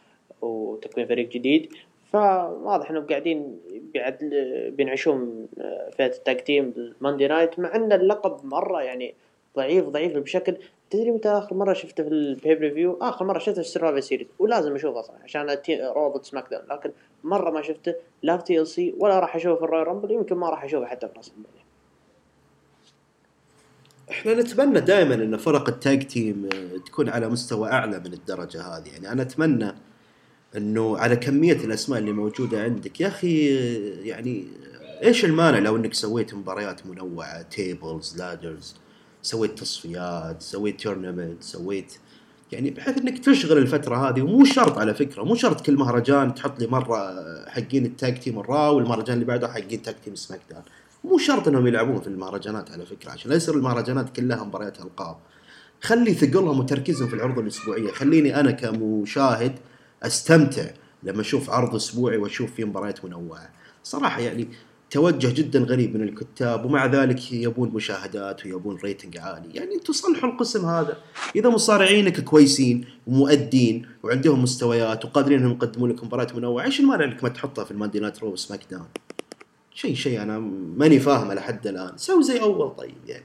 [0.43, 1.73] وتكوين فريق جديد.
[2.12, 3.61] فواضح إنهم قاعدين
[3.95, 4.19] بعد
[4.77, 5.49] بينعشون
[5.97, 9.14] فئة ال tag team بال Monday Night مع إن اللقب مرة يعني
[9.57, 10.57] ضعيف ضعيف بشكل
[10.90, 14.27] تدري متى آخر مرة شفته في ال pay-per-view آخر مرة شفته في ال Survivor Series
[14.38, 15.59] ولازم أشوفه صراحة عشان
[15.96, 16.90] روبوت SmackDown لكن
[17.24, 20.51] مرة ما شفته لا في TLC ولا راح أشوفه في ال Royal Rumble يمكن ما
[20.51, 21.33] راح أشوفه حتى في راس
[24.11, 26.49] إحنا نتمنى دائما إن فرق ال tag team
[26.87, 28.88] تكون على مستوى أعلى من الدرجة هذه.
[28.92, 29.74] يعني أنا أتمنى
[30.57, 33.01] إنه على كمية الأسماء اللي موجودة عندك.
[33.01, 33.57] يا أخي
[34.09, 34.44] يعني
[35.03, 38.75] إيش المانع لو إنك سويت مباريات منوعة؟ tables ladders
[39.22, 41.92] سويت تصفيات سويت tournament سويت
[42.52, 46.61] يعني بحيث إنك تشغل الفترة هذه ومو شرط على فكرة مو شرط كل مهرجان تحط
[46.61, 47.14] لي مرة
[47.48, 50.62] حقين ال tag team ال Raw والمهرجان اللي بعده حقين tag team SmackDown
[51.04, 55.16] مو شرط إنهم يلعبون في المهرجانات على فكرة عشان لا يصير المهرجانات كلها مباريات ألقاب.
[55.81, 57.92] خلي ثقلهم وتركيزهم في العروض الأسبوعية.
[57.92, 59.59] خليني أنا كمشاهد
[60.02, 60.70] أستمتع
[61.02, 63.50] لما أشوف عرض أسبوعي وأشوف فيه مباريات منوعة.
[63.85, 64.48] صراحة يعني
[64.90, 69.48] توجه جدا غريب من الكتاب ومع ذلك يبون مشاهدات ويبون rating عالي.
[69.55, 70.96] يعني أنتم صلحوا القسم هذا.
[71.37, 77.22] إذا مصارعينك كويسين ومؤدين وعندهم مستويات وقادرين إنهم يقدمون لك مباريات منوعة إيش المانع إنك
[77.22, 78.88] ما تحطها في ال Monday Night Raw SmackDown؟
[79.74, 80.38] شيء شيء أنا
[80.77, 81.92] ماني فاهمه لحد الآن.
[81.96, 83.24] سوي زي أول طيب يعني.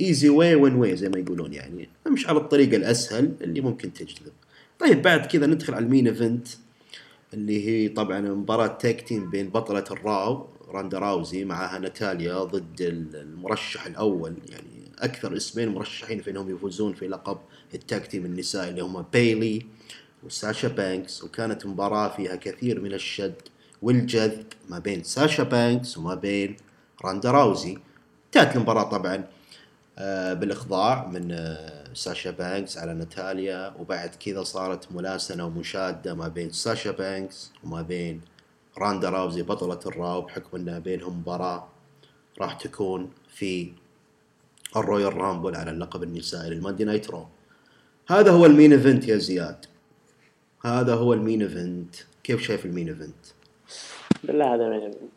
[0.00, 1.88] easy way win way زي ما يقولون يعني.
[2.06, 4.32] امشي على الطريقة الأسهل اللي ممكن تجذب.
[4.78, 6.48] طيب بعد كذا ندخل على ال main event
[7.34, 12.80] اللي هي طبعا مباراة tag team بين بطلة ال Raw راندا راوزي معها ناتاليا ضد
[13.14, 14.34] المرشح الأول.
[14.48, 17.38] يعني أكثر اسمين مرشحين في إنهم يفوزون في لقب
[17.74, 19.66] ال tag team النسائي اللي هم بيلي
[20.24, 21.24] وساشا بانكس.
[21.24, 23.42] وكانت مباراة فيها كثير من الشد
[23.82, 26.56] والجذب ما بين ساشا بانكس وما بين
[27.04, 27.78] راندا راوزي.
[28.26, 29.24] انتهت المباراة طبعا
[29.98, 33.74] آه، بالإخضاع من آه، ساشا بانكس على ناتاليا.
[33.78, 38.20] وبعد كذا صارت ملاسنة ومشادة ما بين ساشا بانكس وما بين
[38.78, 41.68] راندا راوزي بطلة ال Raw بحكم أنها بينهم مباراة
[42.40, 43.72] راح تكون في
[44.76, 47.26] ال Royal Rumble على اللقب النسائي لل Monday Night Raw.
[48.08, 49.66] هذا هو ال main event يا زياد.
[50.64, 51.94] هذا هو ال main event.
[52.24, 53.26] كيف شايف ال main event؟
[54.24, 55.12] بالله هذا ال main event.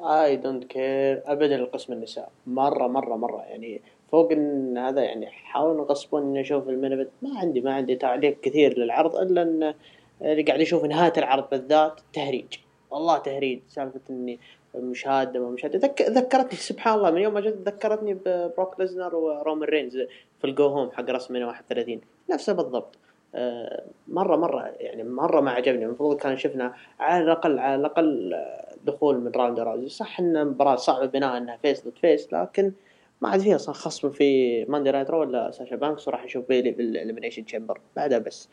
[0.00, 2.30] I don't care ابدا القسم النساء.
[2.46, 3.42] مرة مرة مرة.
[3.42, 3.82] يعني
[4.12, 7.10] فوق إن هذا يعني حاولوا يغصبون اني أشوف ال main event.
[7.22, 9.74] ما عندي ما عندي تعليق كثير للعرض إلا إن
[10.22, 12.54] اللي قاعد أشوف نهاية العرض بالذات تهريج.
[12.90, 14.38] والله تهريج سالفة إني
[14.74, 16.02] مشاهده ما مشاهده ذك...
[16.02, 19.96] ذكرتني سبحان الله من يوم ما جت ذكرتني ببروك ليزنر ورومان رينز
[20.38, 22.94] في ال go home حق راس 31 نفسه بالضبط.
[23.34, 25.84] آه، مرة مرة يعني مرة ما عجبني.
[25.84, 28.36] المفروض كان شفنا على الأقل على الأقل
[28.84, 32.72] دخول من راندا راوزي صح إن المباراه صعبة بناء إنها face ضد face لكن
[33.20, 36.81] ما عاد فيها أصلا خصم في Monday Night ولا ساشا بانكس وراح نشوف بيلي بال
[36.81, 38.48] Elimination Chamber بعدها بس.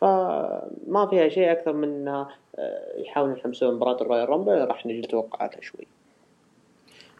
[0.00, 2.28] فما فيها شيء أكثر من انها
[2.58, 4.68] آه، يحاولون يحمسون مباراة ال Royal Rumble.
[4.68, 5.86] راح نجي توقعاتها شوي.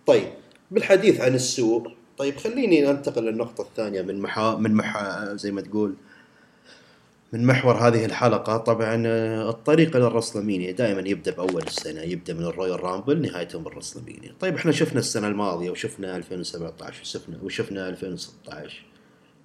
[0.07, 0.29] طيب
[0.71, 5.95] بالحديث عن السوق طيب خليني ننتقل للنقطة الثانية من محا من محا زي ما تقول
[7.33, 8.57] من محور هذه الحلقة.
[8.57, 14.35] طبعا آه، الطريق إلى الرسلمينيا دائما يبدأ بأول السنة يبدأ من الرويال رامبل نهاية بالرسلمينيا.
[14.41, 18.85] طيب إحنا شفنا السنة الماضية وشفنا 2017 وشفنا وشفنا 2016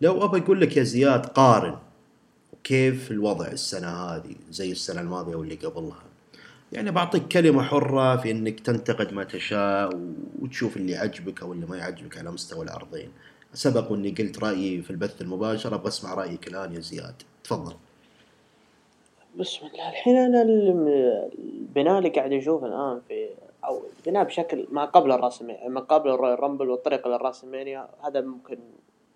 [0.01, 1.75] لو أبى أقول لك يا زياد قارن
[2.69, 6.03] كيف الوضع السنة هذه زي السنة الماضية واللي قبلها؟
[6.71, 9.89] يعني بعطيك كلمة حرة في إنك تنتقد ما تشاء
[10.41, 13.11] وتشوف اللي يعجبك أو اللي ما يعجبك على مستوى العرضين
[13.53, 17.15] سبق واني قلت رأيي في البث المباشر أبغى اسمع رأيك الآن يا زياد.
[17.43, 17.73] تفضل.
[19.35, 19.89] بسم الله.
[19.89, 23.29] الحين أنا البناء اللي قاعد أشوفه الآن في
[23.65, 28.57] أو البناء بشكل ما قبل الراسمينيا ما قبل الرامبل والطريق للراسمينيا هذا ممكن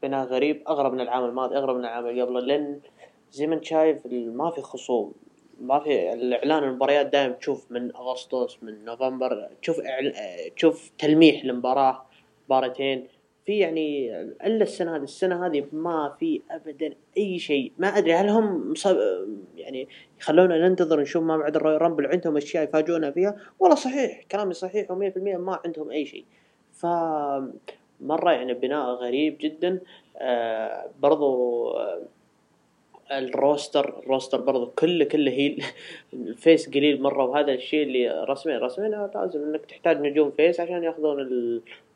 [0.04, 2.80] بناء غريب أغرب من العام الماضي أغرب من العام اللي قبله لأن
[3.34, 5.14] زي ما انت شايف ما في خصوم.
[5.62, 10.14] ما في الإعلان المباريات دائما تشوف من أغسطس من نوفمبر تشوف إعل...
[10.56, 12.06] تشوف تلميح لمباراة
[12.46, 13.08] مباراتين.
[13.46, 17.72] في يعني إلا السنة هذه السنة هذه ما في ابدا أي شيء.
[17.78, 18.98] ما أدري هل هم مصاب
[19.56, 19.88] يعني
[20.20, 24.88] يخلونا ننتظر نشوف ما بعد الرويال رامبل عندهم أشياء يفاجئونا فيها؟ ولا صحيح كلامي صحيح
[24.88, 26.26] و100% ما عندهم أي شيء.
[26.74, 26.86] ف
[28.02, 29.80] مرة يعني بناء غريب جدا.
[30.18, 32.02] آه برضو آه
[33.12, 35.64] ال roster ال roster برضو كله كله heel
[36.14, 40.84] ال face قليل مرة وهذا الشيء اللي رسميا رسميا لازم إنك تحتاج نجوم face عشان
[40.84, 41.20] ياخذون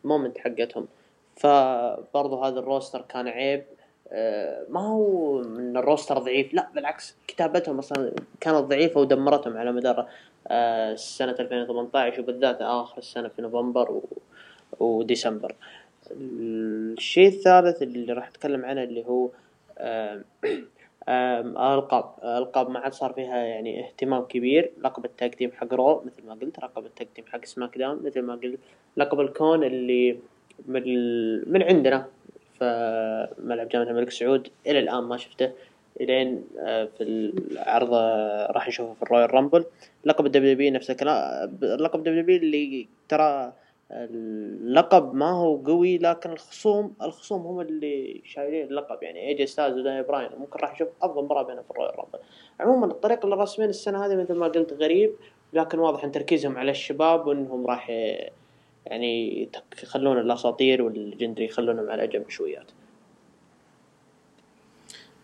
[0.03, 0.87] ال moment حقتهم.
[1.35, 3.63] فبرضو هذا ال roster كان عيب.
[4.11, 9.71] آه، ما هو من ال roster ضعيف لا بالعكس كتابتهم أصلا كانت ضعيفة ودمرتهم على
[9.71, 10.07] مدار
[10.47, 14.03] آه، سنه 2018 وبالذات آخر السنة في نوفمبر و...
[14.79, 15.55] وديسمبر.
[16.11, 19.29] الشيء الثالث اللي راح أتكلم عنه اللي هو
[21.09, 24.71] القاب القاب ما عاد صار فيها يعني اهتمام كبير.
[24.83, 28.59] لقب التقديم حق رو مثل ما قلت لقب التقديم حق سماك داون مثل ما قلت.
[28.97, 30.17] لقب الكون اللي
[30.67, 30.83] من
[31.51, 32.07] من عندنا
[33.39, 35.51] ملعب جامعة الملك سعود إلى الآن ما شفته.
[36.01, 37.93] إلين آه، في العرض
[38.51, 39.65] راح نشوفه في الرويال رامبل.
[40.05, 43.53] لقب الدبليو بي نفس الكلام لقب الدبليو بي اللي ترى
[43.91, 49.03] اللقب ما هو قوي لكن الخصوم الخصوم هم اللي شايلين اللقب.
[49.03, 52.08] يعني اي جي ستايلز وداني براين ممكن راح نشوف أفضل مباراة بينهم في ال Royal
[52.08, 52.19] Rumble
[52.59, 55.11] عموما الطريق اللي رسمين السنة هذه مثل ما قلت غريب
[55.53, 57.89] لكن واضح إن تركيزهم على الشباب وإنهم راح
[58.85, 59.49] يعني
[59.83, 62.65] يخلون الأساطير وال legendary يخلونهم على جنب شويات.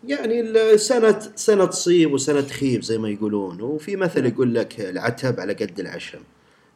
[0.04, 3.60] يعني سنة سنة تصيب وسنة تخيب زي ما يقولون.
[3.60, 6.20] وفي مثل يقول لك العتب على قد العشم.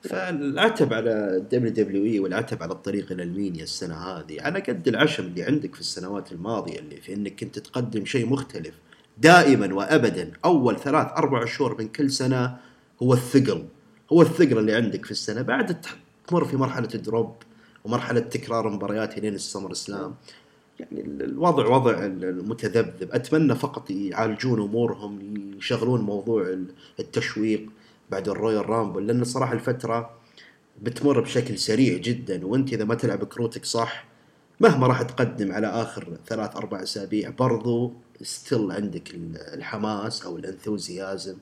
[0.02, 5.42] فالعتب على ال WWE والعتب على الطريق إلى WrestleMania السنة هذه على قد العشم اللي
[5.42, 8.74] عندك في السنوات الماضية اللي في إنك كنت تقدم شيء مختلف.
[9.18, 12.56] دائما وابدا أول ثلاث أربع شهور من كل سنة
[13.02, 13.64] هو الثقل.
[14.12, 15.42] هو الثقل اللي عندك في السنة.
[15.42, 15.80] بعد
[16.28, 17.34] تمر في مرحلة drop
[17.84, 20.14] ومرحلة تكرار مباريات لين ال SummerSlam.
[20.80, 23.12] يعني الوضع وضع المتذبذب.
[23.12, 25.18] أتمنى فقط يعالجون أمورهم
[25.58, 26.56] يشغلون موضوع
[27.00, 27.66] التشويق.
[28.10, 30.10] بعد ال Royal Rumble لأن الصراحه الفترة
[30.82, 34.04] بتمر بشكل سريع جدا وأنت إذا ما تلعب كروتك صح
[34.60, 37.92] مهما راح تقدم على آخر ثلاث أربع أسابيع برضو
[38.22, 39.14] still عندك
[39.54, 41.36] الحماس أو ال enthusiasm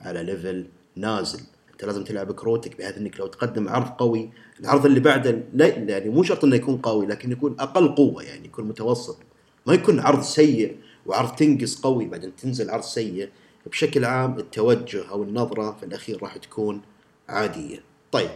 [0.00, 1.40] على level نازل.
[1.72, 6.10] أنت لازم تلعب كروتك بحيث إنك لو تقدم عرض قوي العرض اللي بعده لا يعني
[6.10, 9.18] مو شرط إنه يكون قوي لكن يكون أقل قوة يعني يكون متوسط.
[9.66, 10.76] ما يكون عرض سيء
[11.06, 13.28] وعرض تنقص قوي بعدين تنزل عرض سيء.
[13.66, 16.80] بشكل عام التوجه أو النظرة في الأخير راح تكون
[17.28, 17.80] عادية.
[18.12, 18.30] طيب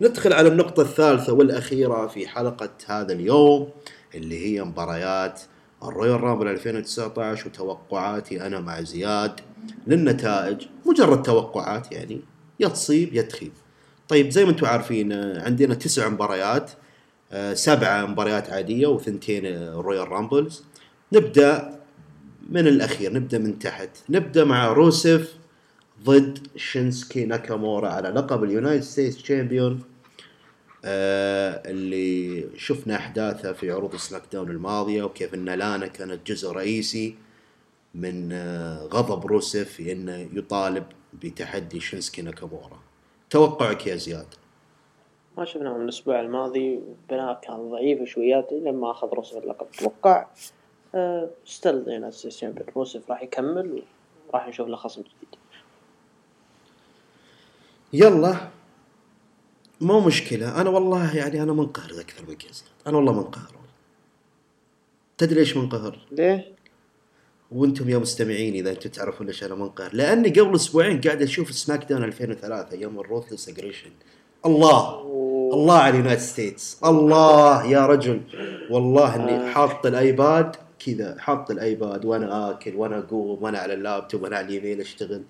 [0.00, 3.70] ندخل على النقطة الثالثة والأخيرة في حلقة هذا اليوم
[4.14, 5.40] اللي هي مباريات
[5.82, 9.40] الرويال رامبل 2019 وتوقعاتي أنا مع زياد
[9.86, 12.20] للنتائج مجرد توقعات يعني
[12.60, 13.52] يا تصيب يا تخيب.
[14.08, 16.70] طيب زي ما أنتم عارفين عندنا تسع مباريات
[17.52, 20.64] سبعة مباريات عادية وثنتين Royal Rumbles
[21.12, 21.77] نبدأ
[22.48, 23.88] من الأخير نبدأ من تحت.
[24.10, 25.34] نبدأ مع روسف
[26.04, 29.82] ضد شينسكي ناكامورا على لقب ال United States champion
[30.84, 37.14] آه اللي شفنا أحداثه في عروض SmackDown الماضية وكيف أن لانا كانت جزء رئيسي
[37.94, 40.84] من آه غضب روسف أنه يطالب
[41.22, 42.78] بتحدي شينسكي ناكامورا.
[43.30, 44.26] توقعك يا زياد؟
[45.38, 46.80] ما شفناه من الأسبوع الماضي
[47.10, 49.66] بناء كان ضعيف شويات لما أخذ روسف اللقب.
[49.78, 50.26] أتوقع
[51.44, 53.82] still يعني champion روسف راح يكمل
[54.28, 55.38] وراح نشوف له خصم جديد
[57.92, 58.48] يلا.
[59.80, 60.60] مو مشكلة.
[60.60, 63.52] أنا والله يعني أنا منقهر أكثر من كذا أنا والله منقهر.
[65.18, 66.52] تدري ليش منقهر؟ ليه؟
[67.50, 69.94] وأنتم يا مستمعين إذا أنتم تعرفون ليش أنا منقهر.
[69.94, 73.90] لأني قبل أسبوعين قاعد أشوف SmackDown 2003 يوم ال Ruthless Aggression.
[74.46, 74.88] الله!
[74.88, 75.54] أوه.
[75.54, 76.80] الله على ال United States.
[76.84, 78.20] الله يا رجل.
[78.70, 79.52] والله إني آه.
[79.52, 84.80] حاط الآيباد كذا حاط الآيباد وأنا آكل وأنا أقوم وأنا على اللابتوب وأنا على اليمين
[84.80, 85.22] أشتغل.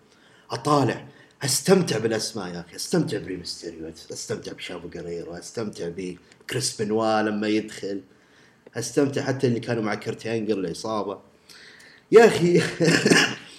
[0.51, 1.07] أطالع.
[1.45, 2.77] أستمتع بالأسماء يا أخي.
[2.77, 8.01] أستمتع بريمستيريو أستمتع بشافو قريرو أستمتع بكريس بنوا لما يدخل.
[8.77, 11.18] أستمتع حتى اللي كانوا مع كرت انجل العصابة
[12.13, 12.63] يا أخي.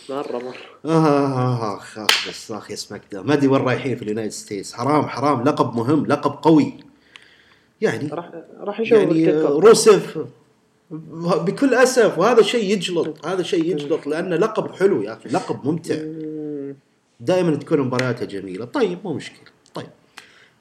[0.09, 0.91] مرة مرة.
[0.93, 4.73] آه أخ أخ بس أخ يا سماك ما أدري وين رايحين في ال United States.
[4.73, 5.43] حرام حرام.
[5.43, 6.73] لقب مهم لقب قوي.
[7.81, 10.25] يعني راح راح نشوف يعني روسف
[10.91, 15.95] بكل أسف وهذا شيء يجلط هذا شيء يجلط لأنه لقب حلو يا أخي لقب ممتع.
[17.19, 18.65] دائما تكون مبارياته جميلة.
[18.65, 19.49] طيب مو مشكلة.
[19.73, 19.89] طيب.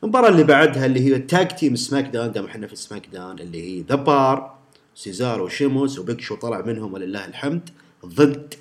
[0.03, 3.95] المباراة اللي بعدها اللي هي tag team SmackDown دام إحنا في SmackDown اللي هي The
[3.95, 4.55] Bar
[4.95, 7.71] سيزارو وشيموس و Big Show طلع منهم ولله الحمد.
[8.07, 8.55] ضد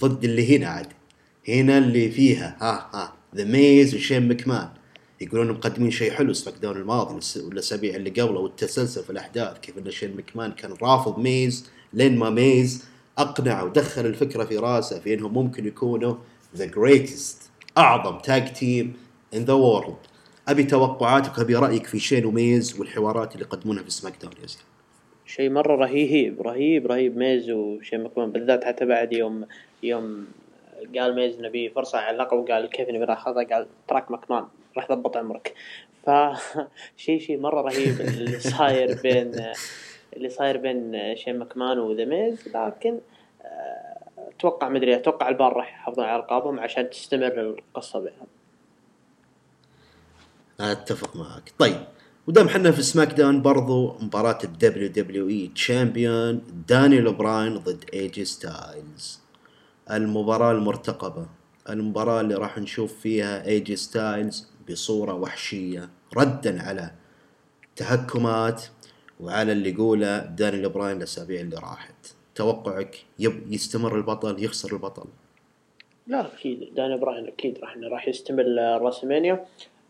[0.00, 0.86] ضد اللي هنا عاد.
[1.48, 4.68] هنا اللي فيها ها ها The Miz وشين مكمان.
[5.20, 10.16] يقولون مقدمين شيء حلو سماك الماضي والأسابيع اللي قبله والتسلسل في الأحداث كيف إن شين
[10.16, 12.84] مكمان كان رافض ميز لين ما ميز
[13.18, 16.14] أقنع ودخل الفكرة في راسه في إنهم ممكن يكونوا
[16.56, 18.96] the greatest أعظم tag team
[19.34, 19.96] in the world
[20.48, 24.62] أبي توقعاتك ابي رأيك في شين وميز والحوارات اللي يقدمونها في SmackDown يا زياد.
[25.26, 29.46] شيء مرة رهيب رهيب رهيب ميز وشين مكمان بالذات حتى بعد يوم
[29.82, 30.26] يوم
[30.98, 34.44] قال ميز نبي فرصة على اللقب وقال كيف نبي ناخذها قال تراك مكمان.
[34.76, 35.54] راح ضبط عمرك.
[36.06, 36.10] ف
[36.96, 39.32] شيء مرة رهيب اللي صاير بين
[40.16, 43.00] اللي صاير بين شين مكمان و The Miz لكن
[43.42, 48.26] آه، أتوقع مدري أتوقع البار راح يحافظون على ألقابهم عشان تستمر القصة بينهم
[50.60, 51.52] أتفق معك.
[51.58, 51.80] طيب
[52.26, 59.20] ودام حنا في SmackDown برضو مباراة ال WWE champion دانيال أوبراين ضد إيجي ستايلز.
[59.90, 61.26] المباراة المرتقبة
[61.70, 66.90] المباراة اللي راح نشوف فيها إيجي ستايلز بصورة وحشية ردا على
[67.76, 68.62] تهكمات
[69.20, 72.14] وعلى اللي يقوله دانيال اوبراين الأسابيع اللي راحت.
[72.34, 75.04] توقعك يب يستمر البطل يخسر البطل.
[76.06, 76.74] لا أكيد.
[76.74, 78.44] داني براين أكيد راح راح يستمر
[78.82, 79.46] WrestleMania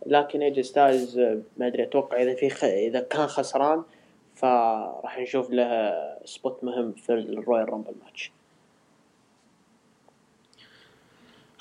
[0.06, 1.18] لكن ايجي ستايلز
[1.56, 2.64] ما أدري أتوقع إذا في خ...
[2.64, 3.82] إذا كان خسران
[4.34, 8.32] فراح نشوف له spot مهم في ال Royal Rumble match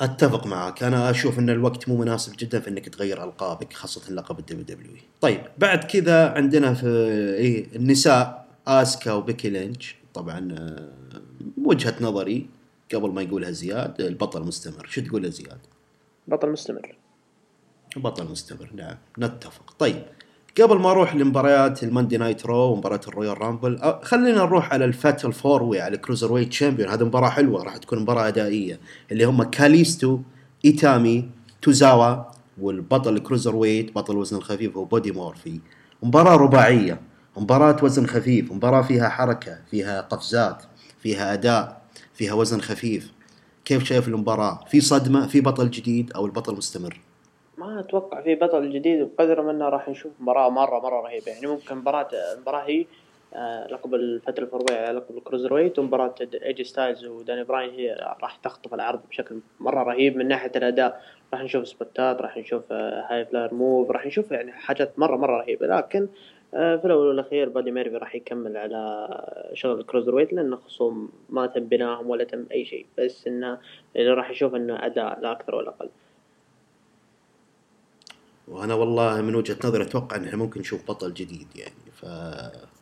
[0.03, 0.83] أتفق معك.
[0.83, 5.01] أنا أشوف إن الوقت مو مناسب جدا في إنك تغير ألقابك خاصة لقب ال WW
[5.21, 6.87] طيب بعد كذا عندنا في
[7.37, 9.95] إيه النساء آسكا وبيكي لينش.
[10.13, 10.89] طبعا آه،
[11.63, 12.49] وجهة نظري
[12.93, 14.87] قبل ما يقولها زياد البطل مستمر.
[14.87, 15.59] شو تقول زياد؟
[16.27, 16.95] بطل مستمر.
[17.95, 19.75] بطل مستمر نعم نتفق.
[19.79, 20.03] طيب
[20.61, 24.85] قبل ما أروح لمباريات ال Monday Night Raw ومباراة ال Royal Rumble خلينا نروح على
[24.85, 28.79] ال fatal four way على ال cruiserweight champion هذه مباراة حلوة راح تكون مباراة أدائية
[29.11, 30.19] اللي هم كاليستو
[30.65, 31.29] إيتامي
[31.61, 32.23] توزاوا
[32.61, 35.59] والبطل ال cruiserweight بطل الوزن الخفيف هو بودي مورفي.
[36.03, 37.01] مباراة رباعية
[37.37, 40.63] مباراة وزن خفيف مباراة فيها حركة فيها قفزات
[40.99, 41.81] فيها أداء
[42.13, 43.11] فيها وزن خفيف.
[43.65, 46.99] كيف شايف المباراة؟ في صدمة في بطل جديد أو البطل مستمر؟
[47.57, 51.31] ما أتوقع في بطل جديد بقدر منه راح نشوف مباراة مرة مرة رهيبة.
[51.31, 52.85] يعني ممكن مباراة المباراة هي
[53.33, 58.73] آه، لقب الفترة الفروعية لقب ال cruiserweight ومباراة ايجي ستايلز وداني براين هي راح تخطف
[58.73, 60.17] العرض بشكل مرة رهيب.
[60.17, 61.01] من ناحية الأداء
[61.33, 65.67] راح نشوف سبوتات راح نشوف high flyer move راح نشوف يعني حاجات مرة مرة رهيبة.
[65.67, 66.07] لكن
[66.53, 69.07] آه، في الأول والأخير بادي ميرفي راح يكمل على
[69.53, 72.85] شغل ال cruiserweight لأنه خصوم ما تم بناهم ولا تم أي شيء.
[72.97, 73.59] بس إنه
[73.95, 75.89] اللي راح يشوف إنه أداء لا أكثر ولا أقل.
[78.47, 82.05] وأنا والله من وجهة نظري أتوقع إن إحنا ممكن نشوف بطل جديد يعني ف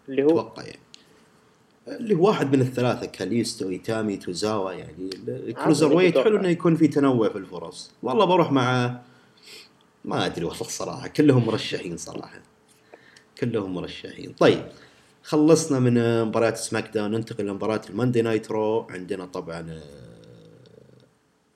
[0.09, 0.79] اللي هو؟ أتوقع يعني.
[1.87, 5.09] اللي هو واحد من الثلاثة كاليستو إيتامي توزاوا يعني.
[5.27, 7.91] ال cruiserweight حلو إنه يكون في تنوع في الفرص.
[8.03, 8.99] والله بروح مع
[10.05, 12.41] ما أدري والله الصراحة كلهم مرشحين صراحة.
[13.39, 14.33] كلهم مرشحين.
[14.39, 14.65] طيب
[15.23, 18.87] خلصنا من مباريات سماك داون ننتقل لمباراة الماندي نايت رو.
[18.89, 19.81] عندنا طبعا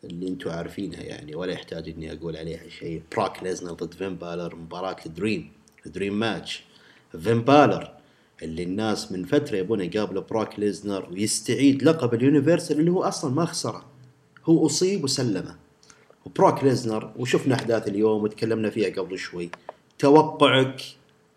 [0.05, 3.01] اللي أنتم عارفينها يعني ولا يحتاج إني أقول عليها شيء.
[3.15, 5.51] براك ليزنر ضد فين بالر مباراة ال dream
[5.85, 6.63] dream match.
[7.19, 7.91] فين بالر
[8.43, 13.33] اللي الناس من فترة يبون يقابلوا براك ليزنر ويستعيد لقب ال Universal اللي هو أصلا
[13.33, 13.85] ما خسره.
[14.45, 15.55] هو أصيب وسلمه.
[16.25, 19.49] وبروك ليزنر وشفنا أحداث اليوم وتكلمنا فيها قبل شوي.
[19.99, 20.81] توقعك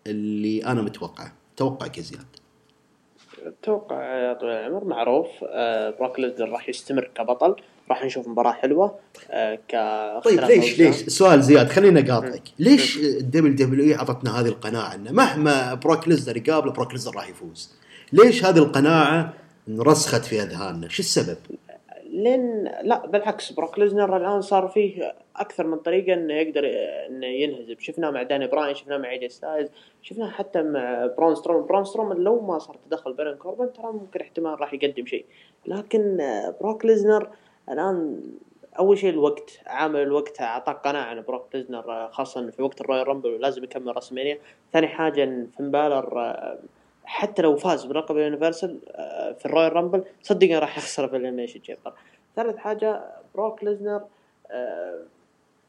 [0.07, 1.33] اللي أنا متوقعه.
[1.57, 2.25] توقعك يا زياد.
[3.45, 7.55] أتوقع يا طويل العمر معروف آه بروك ليزنر راح يستمر كبطل.
[7.89, 8.95] راح نشوف مباراة حلوة
[9.31, 9.71] آه ك
[10.25, 12.43] طيب ليش ليش؟ سؤال زياد خليني أقاطعك.
[12.59, 17.75] ليش ال WWE اعطتنا هذه القناعة؟ إنه مهما بروك ليزنر يقابله بروك ليزنر راح يفوز.
[18.13, 19.33] ليش هذه القناعة
[19.79, 21.37] رسخت في أذهاننا؟ شو السبب؟
[22.09, 26.61] لين لا بالعكس بروك ليزنر الآن صار فيه أكثر من طريقة إنه يقدر
[27.09, 27.75] إنه ينهزم.
[27.79, 29.69] شفناه مع داني براين شفناه مع إيجي ستايلز
[30.01, 31.65] شفناه حتى مع برون ستروم.
[31.65, 35.25] برون ستروم لو ما صار تدخل بارون كوربن ترى ممكن احتمال راح يقدم شيء.
[35.65, 36.17] لكن
[36.61, 37.27] بروك ليزنر
[37.69, 38.21] الآن
[38.79, 43.41] أول شيء الوقت عامل الوقت أعطاك قناعة عن بروك ليزنر خاصة في وقت الرويال رامبل
[43.41, 44.37] لازم يكمل رسمينيا
[44.73, 46.35] ثاني حاجة إن فين بالر
[47.05, 48.79] حتى لو فاز بلقب ال Universal
[49.39, 51.93] في الرويال رامبل صدقني راح يخسر في ال Elimination Chamber.
[52.35, 53.01] ثالث حاجة
[53.35, 54.01] بروك ليزنر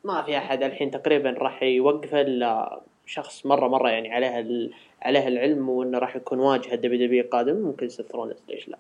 [0.05, 4.71] ما في أحد الحين تقريبا راح يوقفه إلا شخص مرة مرة يعني عليه
[5.03, 8.79] عليه العلم وإنه راح يكون واجهه دبليو دبليو قادم ممكن سيث رونز ليش لا؟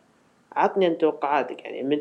[0.52, 1.98] عطني أنت توقعاتك يعني من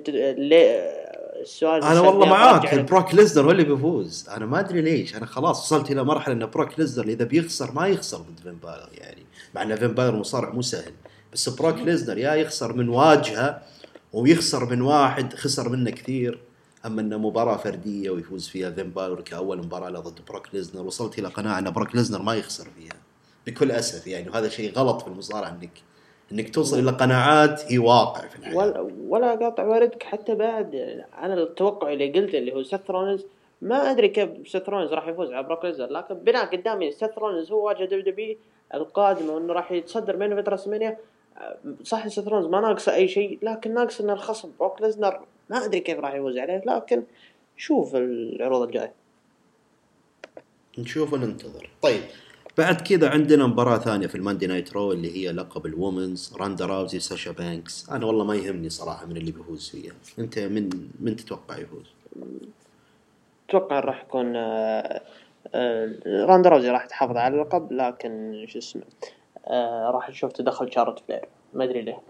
[0.48, 1.00] ليه
[1.42, 4.30] السؤال أنا والله معاك بروك ليزنر هو اللي بيفوز.
[4.30, 7.88] أنا ما أدري ليش أنا خلاص وصلت إلى مرحلة إن بروك ليزنر إذا بيخسر ما
[7.88, 9.26] يخسر ضد فين بالر يعني.
[9.56, 10.94] مع إن فين بالر مصارع مو سهل.
[11.34, 13.62] بس بروك ليزنر يا يخسر من واجهة
[14.14, 16.40] ويخسر من واحد خسر منه كثير
[16.86, 21.20] أما إنه مباراة فردية ويفوز فيها فين بالور كأول مباراة له ضد بروك ليزنر وصلت
[21.20, 22.96] إلى قناعة إن بروك ليزنر ما يخسر فيها.
[23.48, 25.72] بكل أسف يعني وهذا شيء غلط في المصارعة إنك
[26.32, 28.58] إنك توصل إلى قناعات هي واقع في الحياة.
[28.58, 30.76] ولا, ولا قاطع واردك حتى بعد.
[31.22, 33.26] أنا التوقع اللي قلته اللي هو سيث رونز
[33.62, 37.52] ما أدري كيف سيث رونز راح يفوز على بروك ليزنر لكن بناء قدامي سيث رونز
[37.52, 38.38] هو واجهه دبليو دبليو
[38.74, 40.98] القادمه وإنه راح يتصدر منه فترة رسمينيا
[41.84, 44.52] صح سيث رونز ما ناقصه أي شيء لكن ناقص ان الخصم.
[44.60, 45.20] بروك ليزنر
[45.50, 47.04] ما أدري كيف راح يفوز عليه لكن
[47.58, 48.94] شوف العروض الجاية.
[50.78, 51.70] نشوف وننتظر.
[51.82, 52.02] طيب
[52.60, 56.66] بعد كذا عندنا مباراة ثانية في الماندي نايت رو اللي هي لقب ال women's راندا
[56.66, 57.90] راوزي ساشا بانكس.
[57.90, 59.94] أنا والله ما يهمني صراحة من اللي بيفوز فيها.
[60.20, 61.86] أنت من من تتوقع يفوز؟
[63.50, 65.02] أتوقع راح يكون آه،
[65.56, 68.84] آه، راندا راوزي راح تحافظ على اللقب لكن شو اسمه
[69.48, 71.28] آه، راح نشوف تدخل شارلوت فلير.
[71.54, 72.02] ما أدري ليه.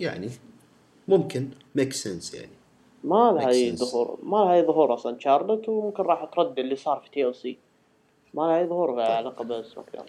[0.00, 0.30] يعني
[1.08, 1.48] ممكن.
[1.74, 2.52] make sense يعني.
[3.04, 7.00] ما لها أي ظهور ما لها أي ظهور أصلا شارلوت وممكن راح ترد اللي صار
[7.00, 7.65] في TLC
[8.36, 10.06] ما لها اي ظهور لقب سماك داون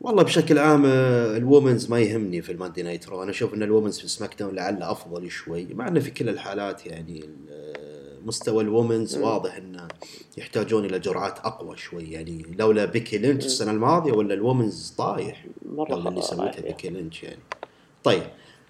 [0.00, 3.22] والله بشكل عام آه، ال women's ما يهمني في الماندي نايت رو.
[3.22, 6.28] أنا أشوف إن ال women's في سماك داون لعله أفضل شوي مع انه في كل
[6.28, 9.88] الحالات يعني آه، مستوى ال women's واضح انه
[10.38, 12.10] يحتاجون إلى جرعات أقوى شوي.
[12.10, 15.46] يعني لولا بيكي لينش السنة الماضية ولا ال women's طايح.
[15.76, 16.60] لولا اللي سويته رايح.
[16.60, 17.42] بيكي لينش يعني.
[18.04, 18.22] طيب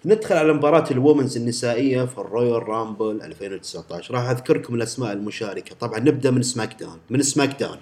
[0.05, 5.75] ندخل على مباراة ال women's النسائية في الرويال رامبل 2019 راح أذكركم الأسماء المشاركة.
[5.75, 6.97] طبعا نبدأ من سماك داون.
[7.09, 7.77] من سماك داون.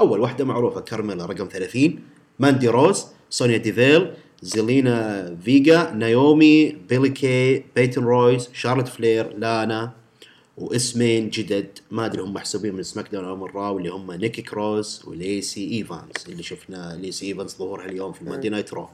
[0.00, 1.98] أول واحدة معروفة كارميلا رقم 30
[2.38, 4.10] ماندي روز سونيا ديفيل
[4.42, 9.92] زيلينا فيجا نايومي بيلي كي بيتن رويس شارلوت فلير لانا
[10.58, 11.78] واسمين جدد.
[11.90, 15.70] ما أدري هم محسوبين من سماك داون أو من راو اللي هم نيكي كروس وليسي
[15.70, 18.88] إيفانز اللي شفنا ليسي إيفانز ظهورها اليوم في الماندي نايت رو.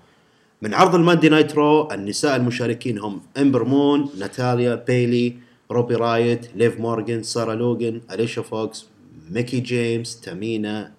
[0.63, 5.37] من عرض الماندي نايت رو النساء المشاركين هم إمبر مون ناتاليا بيلي
[5.71, 8.87] روبي رايت ليف مورغان سارا لوغان أليشا فوكس
[9.31, 10.93] ميكي جيمس تامينا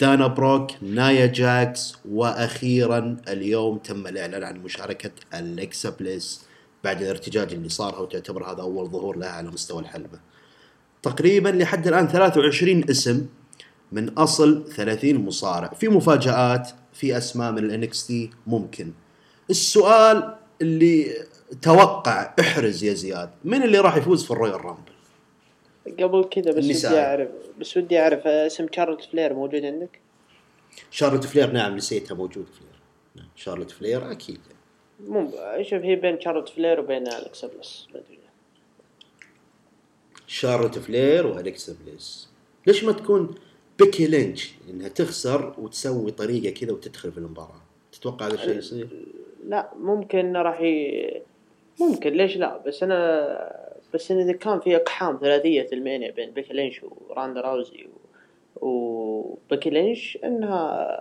[0.00, 6.42] دانا بروك نايا جاكس وأخيرا اليوم تم الإعلان عن مشاركة الكسا بليس
[6.84, 10.20] بعد الارتجاج اللي صار وتعتبر هذا أول ظهور لها على مستوى الحلبة.
[11.02, 13.26] تقريبا لحد الآن 23 اسم
[13.92, 18.12] من أصل 30 مصارع، في مفاجآت، في أسماء من ال NXT
[18.46, 18.92] ممكن.
[19.50, 21.14] السؤال اللي
[21.62, 24.91] توقع احرز يا زياد، من اللي راح يفوز في ال Royal Rumble؟
[25.86, 26.64] قبل كذا بس.
[26.64, 27.28] ودي اعرف
[27.60, 30.00] بس ودي أعرف آه، اسم شارلوت فلير موجود عندك؟
[30.90, 32.80] شارلوت فلير نعم نسيتها موجود فلير.
[33.16, 34.40] نعم، شارلوت فلير أكيد.
[35.00, 35.30] مو
[35.62, 37.18] شوف هي بين شارلوت فلير وبين ما
[37.94, 38.18] أدري
[40.26, 42.28] شارلوت فلير وأليكسا بليس
[42.66, 43.34] ليش ما تكون
[43.78, 47.62] بيكي لينش إنها تخسر وتسوي طريقة كذا وتدخل في المباراة
[47.92, 48.88] تتوقع هذا الشيء يصير
[49.48, 51.22] لا ممكن راح ي...
[51.80, 53.61] ممكن ليش لا بس أنا
[53.94, 58.66] بس إن إذا كان في إقحام ثلاثية ال Mania بين بيكي لينش وراندا راوزي و...
[58.66, 61.00] وبيكي لينش إنها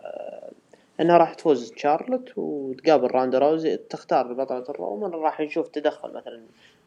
[0.99, 6.41] إنها راح تفوز شارلوت وتقابل راندا راوزي تختار بطلة ال Women راح نشوف تدخل مثلا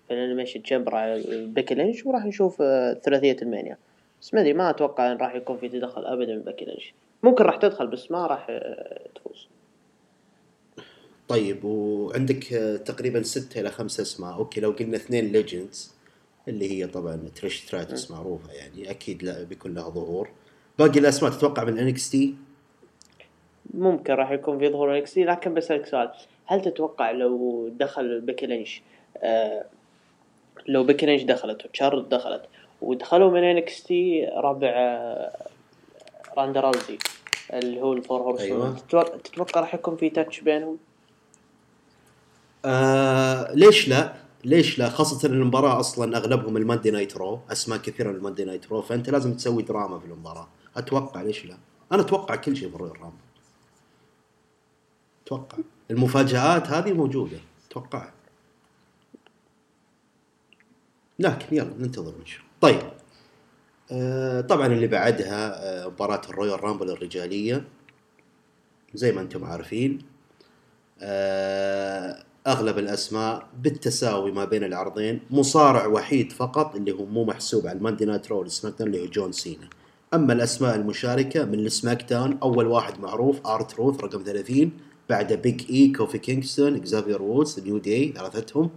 [0.08, 3.78] في ال Elimination Chamber على بيكي لينش وراح نشوف آه، ثلاثية ال Mania.
[4.20, 7.44] بس ما أدري ما أتوقع إن راح يكون في تدخل ابدا من بيكي لينش ممكن
[7.44, 9.48] راح تدخل بس ما راح آه، تفوز.
[11.28, 14.34] طيب وعندك آه، تقريبا ستة إلى خمسة اسماء.
[14.34, 15.94] أوكي لو قلنا اثنين Legends
[16.48, 20.28] اللي هي طبعا تريش ستراتس معروفة يعني أكيد لا بيكون لها ظهور.
[20.78, 22.34] باقي الأسماء تتوقع من NXT
[23.74, 26.10] ممكن راح يكون في ظهور NXT لكن بسألك سؤال.
[26.46, 28.82] هل تتوقع لو دخل بيكي لينش
[29.16, 29.64] آه
[30.66, 32.42] لو بيكي لينش دخلت وتشارلوت دخلت
[32.82, 35.36] ودخلوا من NXT ربع آه
[36.36, 36.98] راندا راوزي
[37.52, 38.76] اللي هو ال Four Horse أيوة.
[39.24, 40.78] تتوقع راح يكون في touch بينهم؟
[42.64, 48.10] آه ليش لا؟ ليش لا؟ خاصة المباراة أصلا أغلبهم ال Monday Night Raw، أسماء كثيرة
[48.10, 51.56] ال Monday Night Raw، فأنت لازم تسوي دراما في المباراة، أتوقع ليش لا؟
[51.92, 52.96] أنا أتوقع كل شيء في ال Royal.
[55.26, 55.58] أتوقع
[55.90, 57.38] المفاجآت هذه موجودة،
[57.70, 58.10] أتوقع.
[61.18, 62.42] لكن يلا ننتظر ونشوف.
[62.60, 62.82] طيب
[63.92, 67.64] آه طبعا اللي بعدها آه مباراة ال Royal Rumble الرجالية
[68.94, 69.98] زي ما أنتم عارفين
[71.02, 77.78] آه، أغلب الأسماء بالتساوي ما بين العرضين مصارع وحيد فقط اللي هو مو محسوب على
[77.78, 79.68] ال Monday Night Raw وال SmackDown اللي هو جون سينا.
[80.14, 84.70] أما الأسماء المشاركة من ال SmackDown أول واحد معروف آر تروث رقم 30
[85.08, 88.70] بعده بيج إي كوفي كينغستون وإكزافير وودز نيو داي ثلاثتهم.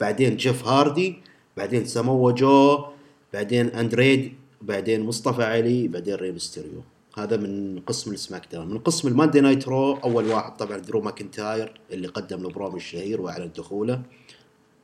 [0.00, 1.16] بعدين جيف هاردي
[1.56, 2.84] بعدين ساموا جو
[3.32, 6.82] بعدين أندريد بعدين مصطفى علي بعدين ري ميستيريو.
[7.18, 11.00] هذا من قسم ال SmackDown من قسم ال Monday Night Raw أول واحد طبعا درو
[11.00, 14.02] ماكنتاير اللي قدم البروم الشهير وأعلن دخوله.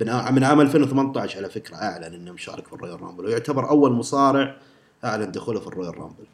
[0.01, 4.57] من عام 2018 على فكرة أعلن إنه مشارك في ال Royal Rumble ويعتبر أول مصارع
[5.05, 6.25] أعلن دخوله في ال Royal Rumble.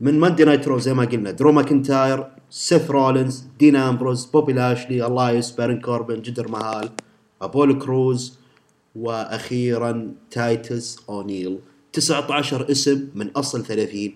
[0.00, 5.06] من Monday Night Raw زي ما قلنا درو ماكنتاير سيث رولينز دين أمبروز بوبي لاشلي
[5.06, 6.90] إلايس بارن كوربن جدر مهال
[7.42, 8.38] أبولو كروز
[8.96, 11.58] وأخيرا تايتس أونيل.
[11.92, 14.12] 19 اسم من أصل 30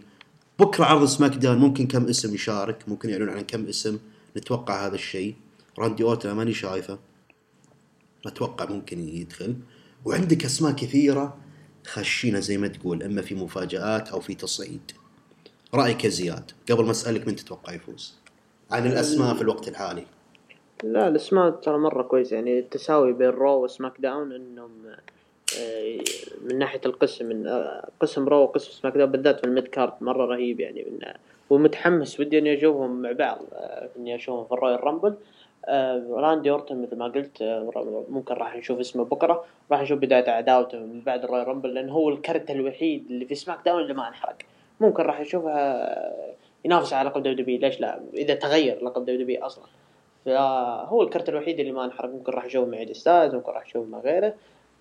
[0.59, 3.98] بكرة عرض SmackDown ممكن كم اسم يشارك ممكن يعلنون عن كم اسم
[4.36, 5.34] نتوقع هذا الشيء.
[5.78, 6.98] راندي اوتن ماني شايفه.
[8.26, 9.57] أتوقع ممكن يدخل.
[10.05, 11.36] وعندك أسماء كثيرة
[11.86, 14.92] خشينة زي ما تقول أما في مفاجآت أو في تصعيد.
[15.74, 18.14] رأيك يا زياد قبل ما أسألك من تتوقع يفوز؟
[18.70, 20.07] عن الأسماء في الوقت الحالي.
[20.84, 24.70] لا الأسماء ترى مرة كويس يعني التساوي بين Raw و SmackDown إنهم
[26.42, 30.26] من ناحية القسم من آه، قسم Raw وقسم SmackDown بالذات في ال mid card مرة
[30.26, 30.99] رهيب يعني من
[31.51, 35.14] ومتحمس ودي إني أشوفهم مع بعض آه، إني أشوفهم في ال Royal Rumble.
[36.11, 37.42] راندي اورتون مثل ما قلت
[38.09, 41.90] ممكن راح نشوف اسمه بكرة راح نشوف بداية عداوته من بعد ال Royal Rumble لأن
[41.90, 44.36] هو الكرت الوحيد اللي في SmackDown اللي ما انحرق.
[44.80, 46.34] ممكن راح نشوفها
[46.64, 49.64] ينافس على لقب WW ليش لا؟ إذا تغير لقب WW أصلا.
[50.24, 53.99] فهو الكرت الوحيد اللي ما انحرق ممكن راح نشوفه مع ستايلز ممكن راح نشوفه مع
[53.99, 54.34] غيره.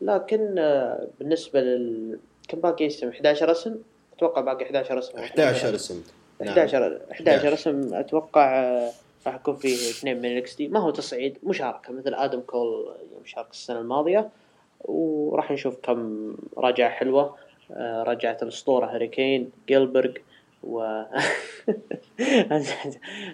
[0.04, 3.76] لكن آه، بالنسبة لل كم باقي اسم؟ 11 اسم؟
[4.18, 5.18] أتوقع باقي 11 اسم.
[5.18, 6.02] 11 اسم.
[6.42, 8.92] 11 11 اسم أتوقع آه،
[9.28, 10.68] راح يكون فيه اثنين من ال NXT.
[10.68, 14.30] ما هو تصعيد مشاركة مثل آدم كول يوم شارك السنة الماضية
[14.82, 17.36] وراح نشوف كم رجعة حلوة
[17.72, 20.12] آه، رجعت الأسطورة هاريكين جيلبرغ
[20.64, 20.80] و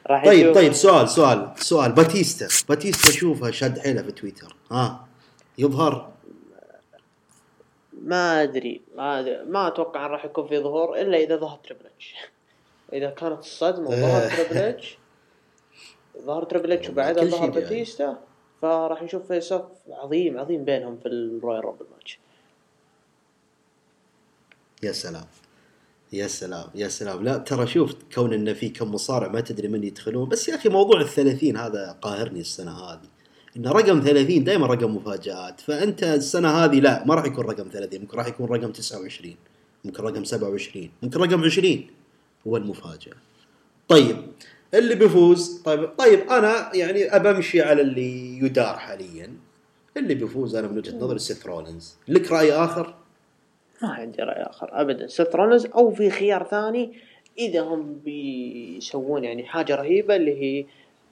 [0.07, 1.91] راح طيب طيب سؤال سؤال سؤال.
[1.91, 2.47] باتيستا.
[2.70, 4.55] باتيستا شوفها شد حيله في تويتر.
[4.72, 5.07] ها
[5.57, 6.09] يظهر
[8.10, 9.43] ما أدري ما أدري.
[9.43, 12.16] ما أتوقع راح يكون في ظهور إلا إذا ظهر تريبل اتش
[12.93, 14.97] إذا كانت الصدمة وظهر تريبل اتش
[16.26, 18.18] ظهر تريبل اتش وبعدها ظهر باتيستا يعني.
[18.62, 22.19] فراح نشوف face off عظيم عظيم بينهم في ال Royal Rumble match
[24.84, 25.26] يا سلام.
[26.14, 27.24] يا سلام يا سلام.
[27.24, 30.30] لا ترى شوف كون انه في كم مصارع ما تدري من يدخلون.
[30.30, 33.18] بس يا أخي موضوع الثلاثين هذا قاهرني السنة هذه.
[33.60, 35.62] إن رقم 30 دائما رقم مفاجآت.
[35.62, 39.36] فأنت السنة هذه لا ما راح يكون رقم 30 ممكن راح يكون رقم 29
[39.86, 41.88] ممكن رقم 27 ممكن رقم 20
[42.47, 43.14] هو المفاجأة.
[43.88, 44.18] طيب
[44.74, 49.34] اللي بيفوز طيب طيب أنا يعني امشي على اللي يدار حاليا.
[49.97, 51.97] اللي بيفوز أنا من وجهة نظري سيث رولينز.
[52.07, 52.95] لك رأي آخر؟
[53.82, 55.07] ما عندي رأي آخر ابدا.
[55.07, 56.93] سيث رولينز أو في خيار ثاني
[57.38, 60.66] إذا هم بيسوون يعني حاجة رهيبة اللي هي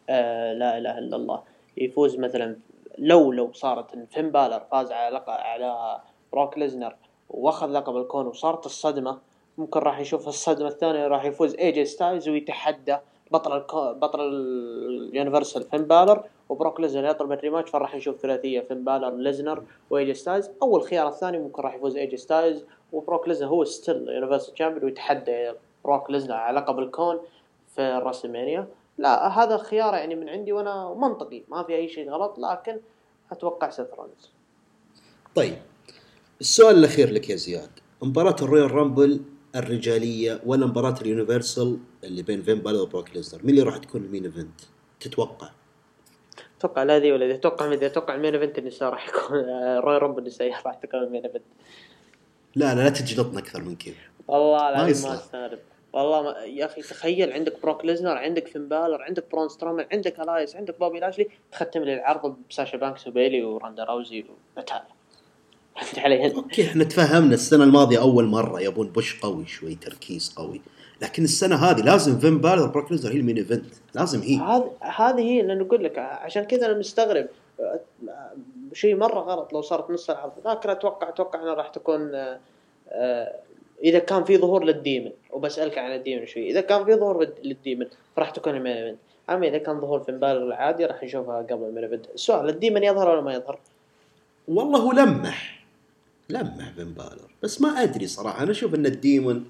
[0.09, 1.56] آه لا إله إلا الله.
[1.77, 2.57] يفوز مثلا
[2.97, 5.99] لو لو صارت إن فين بالر فاز على على
[6.33, 6.95] بروك ليزنر
[7.29, 9.17] وأخذ لقب الكون وصارت الصدمة
[9.57, 12.97] ممكن راح نشوف الصدمة الثانية راح يفوز اي جي ستايلز ويتحدى
[13.31, 13.93] بطل الكو...
[13.93, 19.09] بطل ال universal فين بالر وبروك ليزنر يطلب ال rematch فراح نشوف ثلاثية فين بالر
[19.09, 23.49] ليزنر واي جي ستايلز أو الخيار الثاني ممكن راح يفوز اي جي ستايلز وبروك ليزنر
[23.49, 25.51] هو still universal champion ويتحدى
[25.85, 27.19] بروك ليزنر على لقب الكون
[27.75, 28.67] في الراسلمانيا
[28.97, 32.79] لا هذا خيار يعني من عندي وأنا منطقي ما في أي شيء غلط لكن
[33.31, 34.31] أتوقع سيث رولينز
[35.35, 35.57] طيب
[36.41, 37.69] السؤال الأخير لك يا زياد.
[38.01, 39.21] مباراة الرويال رامبل
[39.55, 44.01] الرجالية ولا مباراة ال universal اللي بين فين بالور وبروك ليزنر؟ مين اللي راح تكون
[44.01, 44.61] ال main event؟
[44.99, 45.49] تتوقع؟
[46.57, 49.37] أتوقع لا ذي ولا ذي أتوقع إذا أتوقع ال main event النساء راح يكون
[49.79, 51.43] رويال رامبل النساء راح تكون ال main event.
[52.55, 53.95] لا لا لا تجلطنا أكثر من كذا.
[54.27, 55.59] والله لا ما أستغرب.
[55.93, 60.19] والله ما يا أخي تخيل عندك بروك ليزنر عندك فين بالر عندك برون سترومان عندك
[60.19, 64.25] إلياس عندك بوبي لاشلي تختم لي العرض بساشا بانكس وبيلي وراندا راوزي
[64.57, 64.97] وبتالا
[65.77, 70.61] فهمت علي؟ أوكي إحنا تفهمنا السنة الماضية أول مرة يبون push قوي شوي تركيز قوي.
[71.01, 73.65] لكن السنة هذه لازم فين بالر وبروك ليزنر هي ال main event.
[73.95, 74.35] لازم هي.
[74.35, 75.97] هذه هذه هي اللي أقول لك.
[75.97, 77.27] عشان كذا أنا مستغرب.
[78.73, 80.31] شيء مرة غلط لو صارت نص العرض.
[80.45, 82.11] لكن أتوقع أتوقع أنها راح تكون
[82.89, 83.35] آه،
[83.83, 85.11] إذا كان في ظهور لل demon.
[85.37, 86.49] وبسألك عن ال demon شوي.
[86.49, 89.99] إذا كان في ظهور لل demon فراح تكون ال main event أما إذا كان ظهور
[89.99, 93.33] فين بالر العادي راح نشوفها قبل ال main event السؤال ال demon يظهر ولا ما
[93.33, 93.59] يظهر؟
[94.47, 95.65] والله هو لمح.
[96.29, 97.29] لمح فين بالر.
[97.43, 98.43] بس ما أدري صراحة.
[98.43, 99.45] أنا أشوف إن ال demon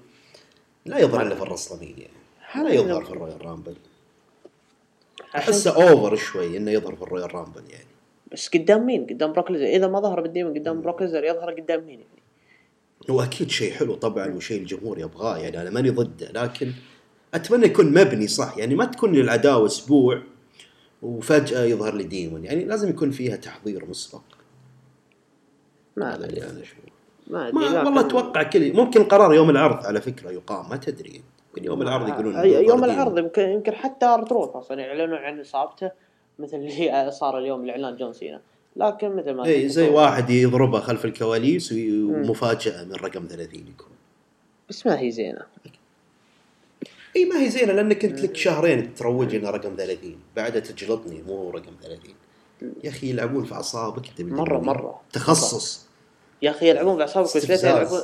[0.86, 2.08] لا يظهر إلا في الرسلمينيا
[2.54, 3.74] لا يظهر في الرويال رامبل.
[5.36, 7.84] احسه over شوي إنه يظهر في الرويال رامبل يعني.
[8.32, 11.98] بس قدام مين؟ قدام بروك إذا ما ظهر بال demon قدام بروك يظهر قدام مين
[11.98, 12.22] يعني؟
[13.10, 16.72] هو أكيد شيء حلو طبعا وشيء الجمهور يبغاه يعني أنا ماني ضده لكن
[17.34, 20.22] أتمنى يكون مبني صح يعني ما تكون العداوه أسبوع
[21.02, 24.22] وفجأة يظهر لي demon يعني لازم يكون فيها تحضير مسبق.
[25.96, 26.42] ما أدري.
[26.42, 26.74] أنا شو
[27.26, 31.22] ما أدري والله أتوقع كذا ممكن قرار يوم العرض على فكرة يقام ما تدري.
[31.48, 35.90] يمكن يوم العرض يقولون يوم العرض يمكن يمكن حتى ارتروث أصلا يعلنوا عن إصابته
[36.38, 38.40] مثل اللي صار اليوم الاعلان جون سينا.
[38.78, 43.88] لكن مثل ما اي زي واحد يضربه خلف الكواليس ومفاجأة من رقم 30 يكون.
[44.68, 45.40] بس ما هي زينة.
[47.16, 51.50] اي ما هي زينة لأنك انت لك شهرين تروج لنا رقم 30 بعدها تجلطني مو
[51.50, 52.14] رقم 30
[52.84, 55.00] يا أخي يلعبون في أعصابك أنت مرة- مرة.
[55.12, 55.86] تخصص.
[56.42, 57.92] يا أخي يلعبون باعصابك بس ليه استفزاز.
[57.92, 58.00] يلعبون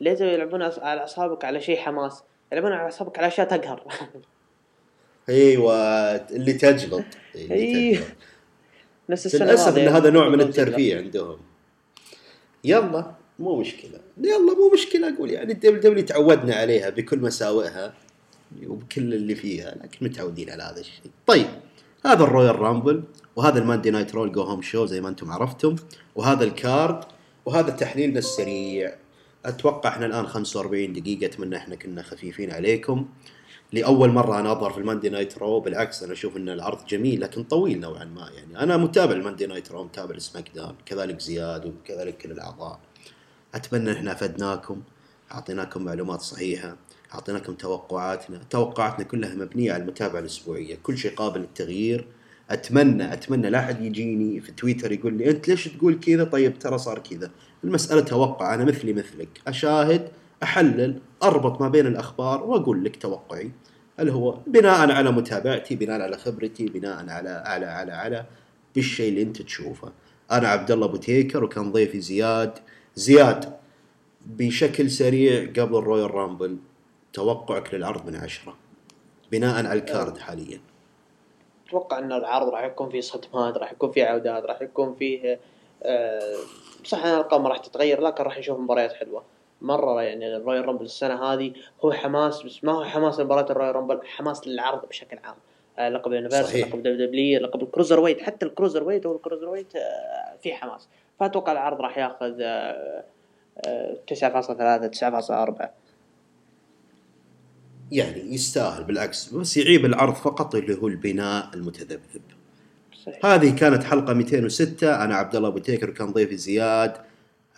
[0.00, 2.22] ليه يلعبون على أعصابك على شيء حماس؟
[2.52, 3.82] يلعبون على أعصابك على أشياء تقهر.
[5.28, 5.74] أيوه
[6.16, 7.04] اللي تجلط.
[7.34, 7.96] اللي أيوه.
[7.98, 8.06] تجلط.
[9.10, 11.38] نفس السنة للأسف إن هذا نوع من الترفيه عندهم.
[12.64, 14.00] يلا مو مشكلة.
[14.18, 17.94] يلا مو مشكلة أقول يعني الدبليو دبليو تعودنا عليها بكل مساوئها
[18.66, 21.10] وبكل اللي فيها لكن متعودين على هذا الشيء.
[21.26, 21.46] طيب
[22.04, 23.02] هذا الرويال رامبل
[23.36, 25.76] وهذا الماندي نايت رو go home show زي ما أنتم عرفتم
[26.14, 27.04] وهذا ال card
[27.46, 28.94] وهذا تحليلنا السريع.
[29.44, 33.06] أتوقع إحنا الآن 45 دقيقة أتمنى إحنا كنا خفيفين عليكم.
[33.72, 37.42] لأول مرة أنا أظهر في الماندي نايت رو بالعكس أنا أشوف إن العرض جميل لكن
[37.42, 38.58] طويل نوعا ما يعني.
[38.62, 42.80] أنا متابع الماندي نايت رو متابع السماك داون كذلك زياد وكذلك كل الأعضاء.
[43.54, 44.82] أتمنى إحنا أفدناكم
[45.32, 46.76] أعطيناكم معلومات صحيحة
[47.14, 48.40] أعطيناكم توقعاتنا.
[48.50, 50.78] توقعاتنا كلها مبنية على المتابعة الأسبوعية.
[50.82, 52.06] كل شيء قابل للتغيير.
[52.50, 56.78] أتمنى أتمنى لا أحد يجيني في تويتر يقول لي أنت ليش تقول كذا؟ طيب ترى
[56.78, 57.30] صار كذا.
[57.64, 59.28] المسألة توقع أنا مثلي مثلك.
[59.46, 60.08] أشاهد
[60.42, 63.50] أحلل أربط ما بين الأخبار وأقول لك توقعي
[64.00, 68.24] اللي هو بناء على متابعتي بناء على خبرتي بناء على على على على
[68.74, 69.92] بالشيء اللي أنت تشوفه.
[70.30, 72.58] أنا عبد الله أبو تيكر وكان ضيفي زياد.
[72.94, 73.56] زياد
[74.26, 76.58] بشكل سريع قبل الرويال رامبل
[77.12, 78.56] توقعك للعرض من عشرة
[79.32, 80.60] بناء على ال card حاليا.
[81.68, 85.40] أتوقع إن العرض راح يكون فيه صدمات راح يكون فيه عودات راح يكون فيه
[85.82, 86.36] آه،
[86.84, 89.22] صح إن الأرقام راح تتغير لكن راح نشوف مباريات حلوة.
[89.60, 91.52] مرة يعني الرويال رامبل السنة هذه
[91.84, 95.34] هو حماس بس ما هو حماس لمباراة الرويال رامبل حماس للعرض بشكل عام.
[95.78, 96.68] آه، لقب ال universal صحيح.
[96.68, 100.88] لقب دبليو دبليو لقب ال cruiserweight حتى ال cruiserweight أو ال cruiserweight آه، في حماس.
[101.20, 103.04] فأتوقع العرض راح ياخذ آه،
[103.66, 105.70] آه، 9.3 9.4
[107.92, 112.22] يعني يستاهل بالعكس بس يعيب العرض فقط اللي هو البناء المتذبذب.
[113.06, 113.26] صحيح.
[113.26, 116.96] هذه كانت حلقة 206 أنا عبد الله أبو تيكر وكان ضيفي زياد.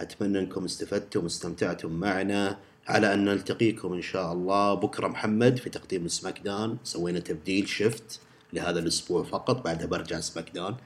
[0.00, 2.58] أتمنى أنكم استفدتم واستمتعتم معنا.
[2.88, 8.20] على أن نلتقيكم إن شاء الله بكرة محمد في تقديم سماك داون سوينا تبديل شفت
[8.52, 10.76] لهذا الأسبوع فقط بعدها برجع سماك داون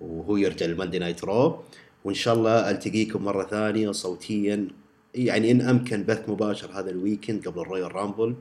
[0.00, 1.64] وهو يرجع للماندي نايت رو.
[2.04, 4.68] وإن شاء الله ألتقيكم مرة ثانية صوتيا.
[5.14, 8.34] يعني إن أمكن بث مباشر هذا ال weekend قبل الرويال رامبل.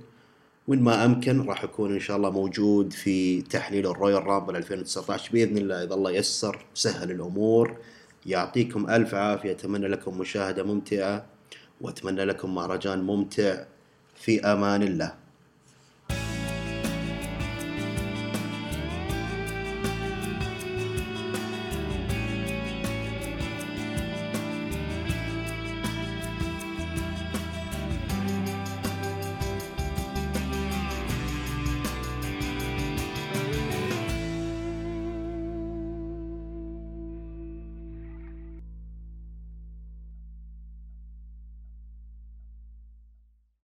[0.67, 5.57] وإن ما أمكن راح أكون إن شاء الله موجود في تحليل الرويال رامبل 2019 بإذن
[5.57, 7.77] الله إذا الله يسر وسهل الأمور.
[8.29, 11.25] يعطيكم ألف عافية أتمنى لكم مشاهدة ممتعة
[11.81, 13.63] وأتمنى لكم مهرجان ممتع.
[14.15, 15.15] في أمان الله.